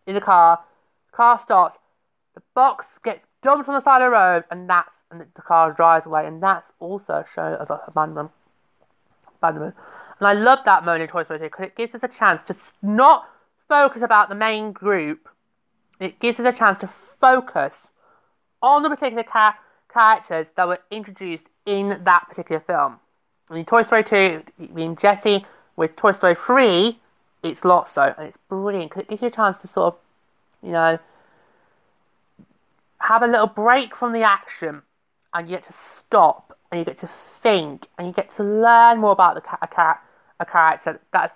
in 0.08 0.16
the 0.16 0.22
car. 0.22 0.62
The 1.12 1.16
car 1.16 1.38
stops. 1.38 1.78
The 2.34 2.42
box 2.54 3.00
gets 3.04 3.28
dumped 3.42 3.70
on 3.70 3.76
the 3.76 3.82
side 3.82 4.02
of 4.02 4.08
the 4.08 4.12
road, 4.12 4.44
and 4.50 4.70
that's 4.70 5.04
and 5.12 5.22
the 5.22 5.42
car 5.42 5.72
drives 5.72 6.06
away, 6.06 6.26
and 6.26 6.42
that's 6.42 6.72
also 6.80 7.24
shown 7.34 7.58
as 7.62 7.70
abandonment. 7.88 8.32
Abandonment. 9.38 9.76
And 10.20 10.28
I 10.28 10.34
love 10.34 10.60
that 10.66 10.84
moment 10.84 11.04
in 11.04 11.08
Toy 11.10 11.24
Story 11.24 11.40
2 11.40 11.46
because 11.46 11.66
it 11.66 11.76
gives 11.76 11.96
us 11.96 12.04
a 12.04 12.08
chance 12.08 12.42
to 12.44 12.56
not 12.82 13.30
focus 13.68 14.02
about 14.02 14.30
the 14.30 14.36
main 14.36 14.72
group. 14.72 15.30
It 16.00 16.20
gives 16.20 16.40
us 16.40 16.56
a 16.56 16.58
chance 16.58 16.78
to 16.80 16.88
focus 16.88 17.88
on 18.62 18.84
the 18.84 18.90
particular 18.90 19.24
ca- 19.24 19.58
characters 19.92 20.48
that 20.56 20.68
were 20.68 20.80
introduced 20.92 21.48
in 21.66 22.04
that 22.04 22.28
particular 22.30 22.60
film. 22.60 23.00
In 23.52 23.66
Toy 23.66 23.84
Story 23.84 24.04
2, 24.04 24.44
being 24.74 24.96
Jessie, 24.96 25.46
with 25.76 25.96
Toy 25.96 26.12
Story 26.12 26.36
3, 26.36 27.00
it's 27.44 27.62
Lotso, 27.62 28.18
and 28.18 28.28
it's 28.28 28.38
brilliant 28.50 28.90
because 28.90 29.04
it 29.04 29.10
gives 29.10 29.22
you 29.22 29.28
a 29.28 29.32
chance 29.32 29.58
to 29.60 29.68
sort 29.68 29.94
of, 29.94 30.00
you 30.64 30.72
know, 30.72 31.00
have 33.00 33.22
a 33.22 33.28
little 33.28 33.48
break 33.48 33.96
from 33.96 34.14
the 34.14 34.24
action 34.24 34.82
and 35.34 35.48
you 35.48 35.56
get 35.56 35.66
to 35.66 35.74
stop 35.74 36.58
and 36.72 36.80
you 36.80 36.86
get 36.86 36.98
to 36.98 37.08
think 37.08 37.88
and 37.98 38.08
you 38.08 38.14
get 38.14 38.36
to 38.36 38.44
learn 38.44 39.00
more 39.00 39.12
about 39.12 39.36
the 39.36 39.42
ca- 39.42 39.60
a, 39.62 39.68
ca- 39.68 40.00
a 40.40 40.46
character 40.46 41.00
that's 41.12 41.36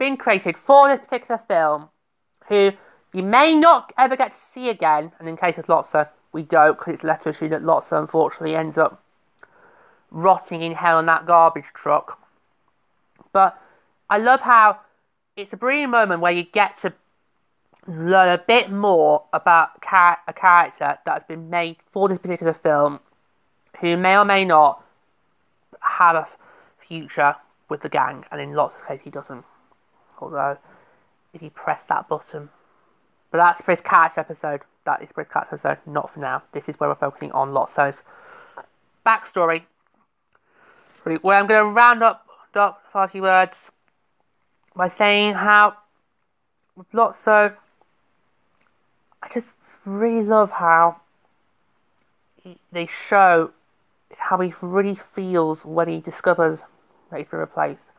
been 0.00 0.16
created 0.16 0.56
for 0.56 0.88
this 0.88 0.98
particular 0.98 1.40
film 1.46 1.90
who 2.48 2.72
you 3.12 3.22
may 3.22 3.54
not 3.54 3.92
ever 3.96 4.16
get 4.16 4.32
to 4.32 4.36
see 4.36 4.68
again. 4.68 5.12
And 5.20 5.28
in 5.28 5.36
case 5.36 5.58
of 5.58 5.66
Lotso, 5.66 6.08
we 6.32 6.42
don't 6.42 6.78
because 6.78 6.94
it's 6.94 7.04
left 7.04 7.24
to 7.24 7.28
assume 7.28 7.50
that 7.50 7.62
Lotso 7.62 8.00
unfortunately 8.00 8.56
ends 8.56 8.76
up 8.78 9.02
rotting 10.10 10.62
in 10.62 10.72
hell 10.72 10.98
in 10.98 11.06
that 11.06 11.26
garbage 11.26 11.66
truck. 11.74 12.18
But 13.32 13.60
I 14.08 14.18
love 14.18 14.40
how 14.40 14.80
it's 15.36 15.52
a 15.52 15.56
brilliant 15.56 15.92
moment 15.92 16.20
where 16.20 16.32
you 16.32 16.42
get 16.42 16.80
to 16.80 16.94
learn 17.86 18.28
a 18.28 18.38
bit 18.38 18.70
more 18.70 19.24
about 19.32 19.70
a 20.26 20.32
character 20.32 20.98
that's 21.04 21.26
been 21.28 21.50
made 21.50 21.76
for 21.90 22.08
this 22.08 22.18
particular 22.18 22.54
film 22.54 23.00
who 23.80 23.96
may 23.96 24.16
or 24.16 24.24
may 24.24 24.44
not 24.44 24.82
have 25.80 26.16
a 26.16 26.28
future 26.78 27.36
with 27.68 27.82
the 27.82 27.88
gang, 27.88 28.24
and 28.30 28.40
in 28.40 28.52
lots 28.54 28.74
of 28.76 28.86
cases 28.86 29.04
he 29.04 29.10
doesn't. 29.10 29.44
Although, 30.20 30.58
if 31.32 31.42
you 31.42 31.50
press 31.50 31.82
that 31.88 32.08
button. 32.08 32.50
But 33.30 33.38
that's 33.38 33.62
for 33.62 33.72
his 33.72 33.80
catch 33.80 34.18
episode. 34.18 34.62
That 34.84 35.02
is 35.02 35.10
for 35.12 35.22
his 35.22 35.30
catch 35.30 35.48
episode, 35.48 35.78
not 35.86 36.12
for 36.12 36.20
now. 36.20 36.42
This 36.52 36.68
is 36.68 36.78
where 36.80 36.88
we're 36.88 36.96
focusing 36.96 37.32
on 37.32 37.50
Lotso's 37.50 38.02
backstory. 39.06 39.64
Where 41.04 41.38
I'm 41.38 41.46
going 41.46 41.64
to 41.64 41.72
round 41.72 42.02
up, 42.02 42.26
up 42.54 42.82
few 43.10 43.22
words 43.22 43.56
by 44.74 44.88
saying 44.88 45.34
how 45.34 45.76
Lotso, 46.92 47.54
I 49.22 49.28
just 49.32 49.52
really 49.84 50.24
love 50.24 50.52
how 50.52 51.00
they 52.72 52.86
show 52.86 53.52
how 54.16 54.40
he 54.40 54.52
really 54.60 54.94
feels 54.94 55.64
when 55.64 55.88
he 55.88 56.00
discovers 56.00 56.62
that 57.10 57.18
he's 57.18 57.28
been 57.28 57.40
replaced. 57.40 57.89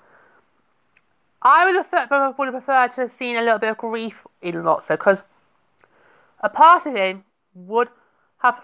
I 1.42 1.66
would 1.66 1.76
have, 1.76 2.38
would 2.38 2.46
have 2.46 2.64
preferred 2.64 2.92
to 2.96 3.02
have 3.02 3.12
seen 3.12 3.36
a 3.36 3.42
little 3.42 3.60
bit 3.60 3.72
of 3.72 3.78
grief 3.78 4.16
in 4.42 4.56
Lotso 4.56 4.90
because 4.90 5.24
a 6.40 6.50
part 6.50 6.86
of 6.86 6.96
him 6.96 7.24
would 7.54 7.90
have 8.40 8.62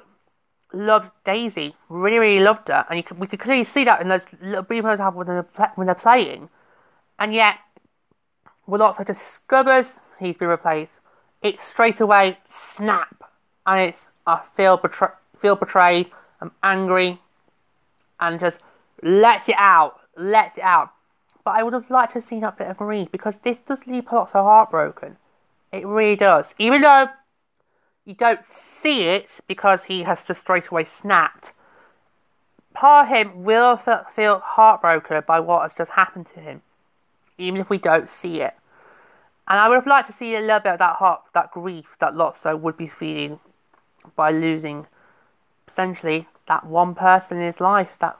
loved 0.73 1.11
Daisy, 1.23 1.75
really, 1.89 2.19
really 2.19 2.43
loved 2.43 2.67
her, 2.67 2.85
and 2.89 3.05
could, 3.05 3.19
we 3.19 3.27
could 3.27 3.39
clearly 3.39 3.63
see 3.63 3.83
that 3.85 4.01
in 4.01 4.09
those 4.09 4.25
little 4.41 4.63
brief 4.63 4.83
moments 4.83 5.01
have 5.01 5.15
when 5.15 5.27
they're, 5.27 5.71
when 5.75 5.87
they're 5.87 5.95
playing, 5.95 6.49
and 7.17 7.33
yet 7.33 7.55
when 8.65 8.81
Lotso 8.81 9.05
discovers 9.05 9.99
he's 10.19 10.37
been 10.37 10.49
replaced, 10.49 10.91
it's 11.41 11.63
straight 11.65 11.99
away 11.99 12.37
snap, 12.49 13.31
and 13.65 13.89
it's 13.89 14.07
I 14.25 14.41
feel 14.55 14.77
betray- 14.77 15.15
feel 15.39 15.55
betrayed, 15.55 16.11
I'm 16.41 16.51
angry, 16.61 17.21
and 18.19 18.39
just 18.39 18.59
lets 19.01 19.47
it 19.47 19.55
out, 19.57 20.01
lets 20.17 20.57
it 20.57 20.63
out. 20.63 20.91
But 21.47 21.59
I 21.59 21.63
would 21.63 21.71
have 21.71 21.89
liked 21.89 22.11
to 22.11 22.15
have 22.15 22.25
seen 22.25 22.41
that 22.41 22.57
bit 22.57 22.67
of 22.67 22.75
grief 22.75 23.09
because 23.09 23.37
this 23.37 23.59
does 23.61 23.87
leave 23.87 24.03
Lotso 24.07 24.33
heartbroken. 24.33 25.15
It 25.71 25.87
really 25.87 26.17
does. 26.17 26.53
Even 26.59 26.81
though 26.81 27.07
you 28.03 28.15
don't 28.15 28.45
see 28.45 29.03
it 29.03 29.29
because 29.47 29.85
he 29.85 30.03
has 30.03 30.25
just 30.25 30.41
straight 30.41 30.67
away 30.67 30.83
snapped. 30.83 31.53
Part 32.73 33.07
of 33.07 33.15
him 33.15 33.45
will 33.45 33.77
feel 33.77 34.39
heartbroken 34.39 35.23
by 35.25 35.39
what 35.39 35.61
has 35.61 35.73
just 35.73 35.91
happened 35.91 36.27
to 36.33 36.41
him, 36.41 36.63
even 37.37 37.61
if 37.61 37.69
we 37.69 37.77
don't 37.77 38.09
see 38.09 38.41
it. 38.41 38.53
And 39.47 39.57
I 39.57 39.69
would 39.69 39.75
have 39.75 39.87
liked 39.87 40.07
to 40.07 40.13
see 40.13 40.35
a 40.35 40.41
little 40.41 40.59
bit 40.59 40.73
of 40.73 40.79
that 40.79 40.97
heart, 40.97 41.21
that 41.33 41.51
grief 41.51 41.95
that 41.99 42.13
Lotso 42.13 42.59
would 42.59 42.75
be 42.75 42.89
feeling 42.89 43.39
by 44.17 44.31
losing 44.31 44.85
essentially 45.65 46.27
that 46.49 46.65
one 46.65 46.93
person 46.93 47.37
in 47.37 47.43
his 47.43 47.61
life 47.61 47.95
that 47.99 48.17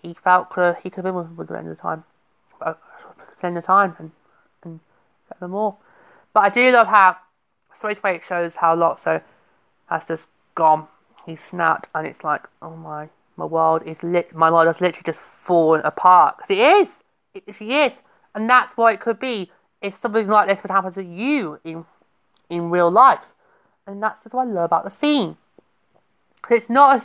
he 0.00 0.14
felt 0.14 0.48
could, 0.48 0.76
he 0.82 0.88
could 0.88 1.04
have 1.04 1.14
been 1.14 1.36
with 1.36 1.50
at 1.50 1.52
the 1.52 1.58
end 1.58 1.68
of 1.68 1.76
the 1.76 1.82
time, 1.82 2.04
Uh, 2.60 2.74
at 3.42 3.54
the 3.54 3.62
time, 3.62 3.94
and 3.98 4.10
and 4.64 4.80
ever 5.34 5.48
more. 5.48 5.76
But 6.32 6.40
I 6.40 6.48
do 6.48 6.72
love 6.72 6.88
how 6.88 7.16
straight 7.76 7.98
away 7.98 8.16
it 8.16 8.22
shows 8.26 8.56
how 8.56 8.74
Lotso 8.74 9.22
has 9.86 10.06
just 10.08 10.28
gone. 10.54 10.88
He's 11.24 11.42
snapped, 11.42 11.88
and 11.94 12.06
it's 12.06 12.24
like, 12.24 12.42
oh 12.62 12.76
my, 12.76 13.08
my 13.36 13.44
world 13.44 13.82
is 13.84 14.02
lit. 14.02 14.34
My 14.34 14.50
world 14.50 14.66
has 14.66 14.80
literally 14.80 15.04
just 15.04 15.20
fallen 15.20 15.82
apart. 15.84 16.38
Because 16.38 16.50
it 16.50 16.58
is. 16.58 17.02
It, 17.34 17.54
she 17.54 17.74
is, 17.74 18.00
and 18.34 18.48
that's 18.48 18.76
what 18.76 18.94
it 18.94 19.00
could 19.00 19.18
be 19.18 19.50
if 19.82 19.96
something 19.96 20.26
like 20.26 20.48
this 20.48 20.62
would 20.62 20.70
happen 20.70 20.92
to 20.94 21.04
you 21.04 21.60
in 21.64 21.84
in 22.48 22.70
real 22.70 22.90
life. 22.90 23.26
And 23.86 24.02
that's 24.02 24.22
just 24.22 24.34
what 24.34 24.48
I 24.48 24.50
love 24.50 24.64
about 24.64 24.84
the 24.84 24.90
scene. 24.90 25.36
Because 26.36 26.62
it's 26.62 26.70
not 26.70 26.96
a, 26.96 27.00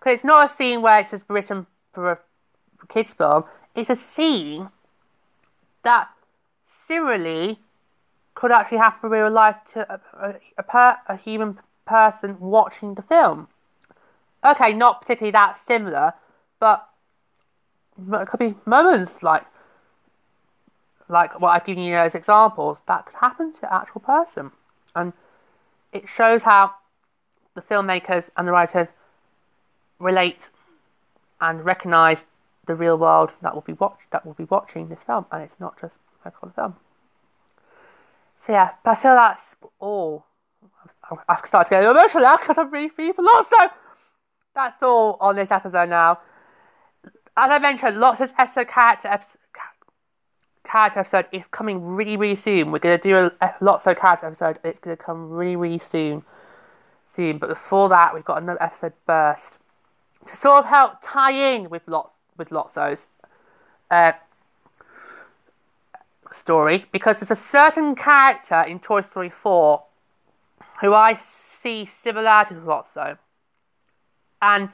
cause 0.00 0.14
it's 0.14 0.24
not 0.24 0.50
a 0.50 0.54
scene 0.54 0.82
where 0.82 1.00
it's 1.00 1.10
just 1.10 1.24
written 1.28 1.66
for 1.92 2.12
a 2.12 2.86
kids 2.88 3.12
film. 3.12 3.44
It's 3.74 3.90
a 3.90 3.96
scene 3.96 4.70
that 5.82 6.08
similarly 6.66 7.58
could 8.34 8.50
actually 8.50 8.78
happen 8.78 9.06
in 9.06 9.12
real 9.12 9.30
life 9.30 9.56
to 9.72 9.92
a, 9.92 10.34
a, 10.56 10.62
per, 10.62 10.96
a 11.08 11.16
human 11.16 11.58
person 11.84 12.38
watching 12.40 12.94
the 12.94 13.02
film. 13.02 13.48
Okay, 14.44 14.72
not 14.72 15.02
particularly 15.02 15.32
that 15.32 15.58
similar, 15.58 16.14
but 16.58 16.88
it 18.12 18.28
could 18.28 18.40
be 18.40 18.54
moments 18.64 19.22
like 19.22 19.44
like 21.08 21.38
what 21.40 21.50
I've 21.50 21.66
given 21.66 21.82
you 21.82 21.94
as 21.94 22.14
examples 22.14 22.78
that 22.86 23.04
could 23.04 23.16
happen 23.16 23.52
to 23.60 23.72
actual 23.72 24.00
person, 24.00 24.50
and 24.94 25.12
it 25.92 26.08
shows 26.08 26.44
how 26.44 26.72
the 27.54 27.60
filmmakers 27.60 28.30
and 28.36 28.48
the 28.48 28.52
writers 28.52 28.88
relate 29.98 30.48
and 31.40 31.64
recognise 31.64 32.24
the 32.66 32.74
real 32.74 32.96
world 32.96 33.32
that 33.42 33.54
will 33.54 33.62
be 33.62 33.72
watched 33.72 34.10
that 34.12 34.24
will 34.24 34.34
be 34.34 34.44
watching 34.44 34.88
this 34.88 35.02
film, 35.02 35.26
and 35.32 35.42
it's 35.42 35.58
not 35.58 35.80
just 35.80 35.94
a 36.24 36.30
film. 36.30 36.76
So 38.46 38.52
yeah, 38.52 38.70
but 38.84 38.92
I 38.92 38.94
feel 38.94 39.14
that's 39.14 39.56
all. 39.78 40.26
I've 41.28 41.44
started 41.44 41.70
getting 41.70 41.84
get 41.84 41.90
emotional 41.90 42.22
now 42.24 42.36
because 42.36 42.58
I'm 42.58 42.70
really 42.70 42.88
people 42.88 43.26
also. 43.28 43.56
That's 44.54 44.82
all 44.82 45.16
on 45.20 45.36
this 45.36 45.50
episode 45.50 45.88
now. 45.88 46.20
As 47.36 47.50
I 47.50 47.58
mentioned, 47.58 47.96
Lotso's 47.96 48.32
episode 48.38 48.68
character 48.68 49.08
episode, 49.08 49.38
character 50.64 51.00
episode 51.00 51.26
is 51.32 51.46
coming 51.48 51.84
really 51.84 52.16
really 52.16 52.36
soon. 52.36 52.70
We're 52.70 52.78
gonna 52.78 52.98
do 52.98 53.16
a, 53.40 53.54
Lotso's 53.60 53.98
character 53.98 54.26
episode. 54.26 54.58
It's 54.64 54.78
gonna 54.78 54.96
come 54.96 55.30
really 55.30 55.56
really 55.56 55.78
soon, 55.78 56.24
soon. 57.06 57.38
But 57.38 57.48
before 57.48 57.88
that, 57.88 58.14
we've 58.14 58.24
got 58.24 58.42
another 58.42 58.62
episode 58.62 58.92
burst 59.06 59.58
to 60.26 60.36
sort 60.36 60.64
of 60.64 60.70
help 60.70 60.94
tie 61.02 61.32
in 61.32 61.68
with 61.68 61.84
Lotso 61.86 62.11
with 62.36 62.50
Lotso's 62.50 63.06
uh, 63.90 64.12
story 66.32 66.86
because 66.92 67.20
there's 67.20 67.30
a 67.30 67.36
certain 67.36 67.94
character 67.94 68.62
in 68.62 68.80
Toy 68.80 69.02
Story 69.02 69.30
4 69.30 69.82
who 70.80 70.94
I 70.94 71.14
see 71.14 71.84
similarities 71.84 72.56
with 72.56 72.66
Lotso 72.66 73.18
and 74.40 74.70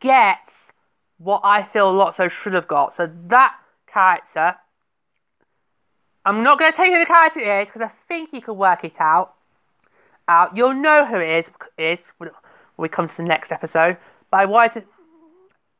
gets 0.00 0.72
what 1.18 1.40
I 1.42 1.62
feel 1.62 1.92
Lotso 1.94 2.30
should 2.30 2.52
have 2.52 2.68
got. 2.68 2.94
So 2.94 3.10
that 3.28 3.56
character, 3.86 4.56
I'm 6.24 6.42
not 6.42 6.58
going 6.58 6.72
to 6.72 6.76
tell 6.76 6.86
you 6.86 6.92
who 6.92 6.98
the 6.98 7.06
character 7.06 7.60
is 7.60 7.68
because 7.68 7.82
I 7.82 7.90
think 8.08 8.32
you 8.32 8.42
can 8.42 8.56
work 8.56 8.84
it 8.84 9.00
out. 9.00 9.34
Uh, 10.28 10.48
you'll 10.54 10.74
know 10.74 11.06
who 11.06 11.16
it 11.16 11.28
is, 11.28 11.50
is 11.78 11.98
when 12.18 12.30
we 12.76 12.88
come 12.88 13.08
to 13.08 13.16
the 13.16 13.22
next 13.22 13.50
episode. 13.52 13.96
But 14.30 14.40
I 14.40 14.44
wanted 14.44 14.80
to, 14.80 14.86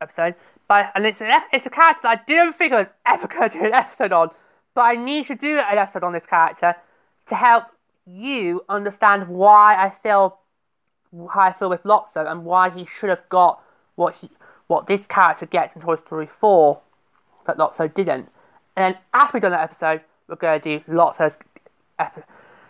episode, 0.01 0.35
but 0.67 0.91
and 0.95 1.05
it's 1.05 1.21
a, 1.21 1.43
it's 1.51 1.65
a 1.65 1.69
character 1.69 2.01
that 2.03 2.19
I 2.19 2.23
didn't 2.25 2.53
think 2.53 2.73
I 2.73 2.79
was 2.81 2.87
ever 3.05 3.27
going 3.27 3.49
to 3.49 3.59
do 3.59 3.65
an 3.65 3.73
episode 3.73 4.11
on. 4.11 4.29
But 4.73 4.81
I 4.81 4.95
need 4.95 5.27
to 5.27 5.35
do 5.35 5.57
an 5.59 5.77
episode 5.77 6.03
on 6.03 6.13
this 6.13 6.25
character 6.25 6.75
to 7.27 7.35
help 7.35 7.65
you 8.05 8.63
understand 8.69 9.27
why 9.27 9.75
I 9.75 9.89
feel 9.89 10.39
how 11.31 11.41
I 11.41 11.53
feel 11.53 11.69
with 11.69 11.83
Lotso 11.83 12.29
and 12.29 12.45
why 12.45 12.69
he 12.69 12.85
should 12.85 13.09
have 13.09 13.27
got 13.29 13.61
what 13.95 14.15
he 14.15 14.29
what 14.67 14.87
this 14.87 15.07
character 15.07 15.45
gets 15.45 15.75
in 15.75 15.81
Toy 15.81 15.95
Story 15.95 16.27
4 16.27 16.81
but 17.47 17.57
Lotso 17.57 17.91
didn't. 17.91 18.29
And 18.75 18.93
then 18.93 18.97
after 19.13 19.35
we've 19.35 19.41
done 19.41 19.51
that 19.51 19.63
episode, 19.63 20.01
we're 20.27 20.35
going 20.35 20.61
to 20.61 20.79
do 20.79 20.91
Lotso's 20.91 21.37
ep- 21.97 22.29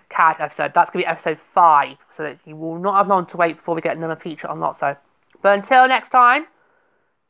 character 0.09 0.43
episode. 0.43 0.71
That's 0.73 0.89
going 0.89 1.03
to 1.03 1.07
be 1.07 1.11
episode 1.11 1.39
5, 1.53 1.97
so 2.15 2.23
that 2.23 2.39
you 2.45 2.55
will 2.55 2.79
not 2.79 2.95
have 2.95 3.07
long 3.09 3.25
to 3.25 3.37
wait 3.37 3.57
before 3.57 3.75
we 3.75 3.81
get 3.81 3.97
another 3.97 4.15
feature 4.15 4.47
on 4.47 4.59
Lotso. 4.59 4.95
But 5.41 5.57
until 5.57 5.87
next 5.87 6.09
time, 6.09 6.45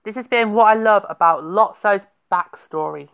this 0.08 0.16
has 0.16 0.26
been 0.26 0.54
what 0.54 0.68
I 0.68 0.74
love 0.76 1.06
about 1.10 1.44
Lotso's 1.44 2.08
backstory. 2.32 3.10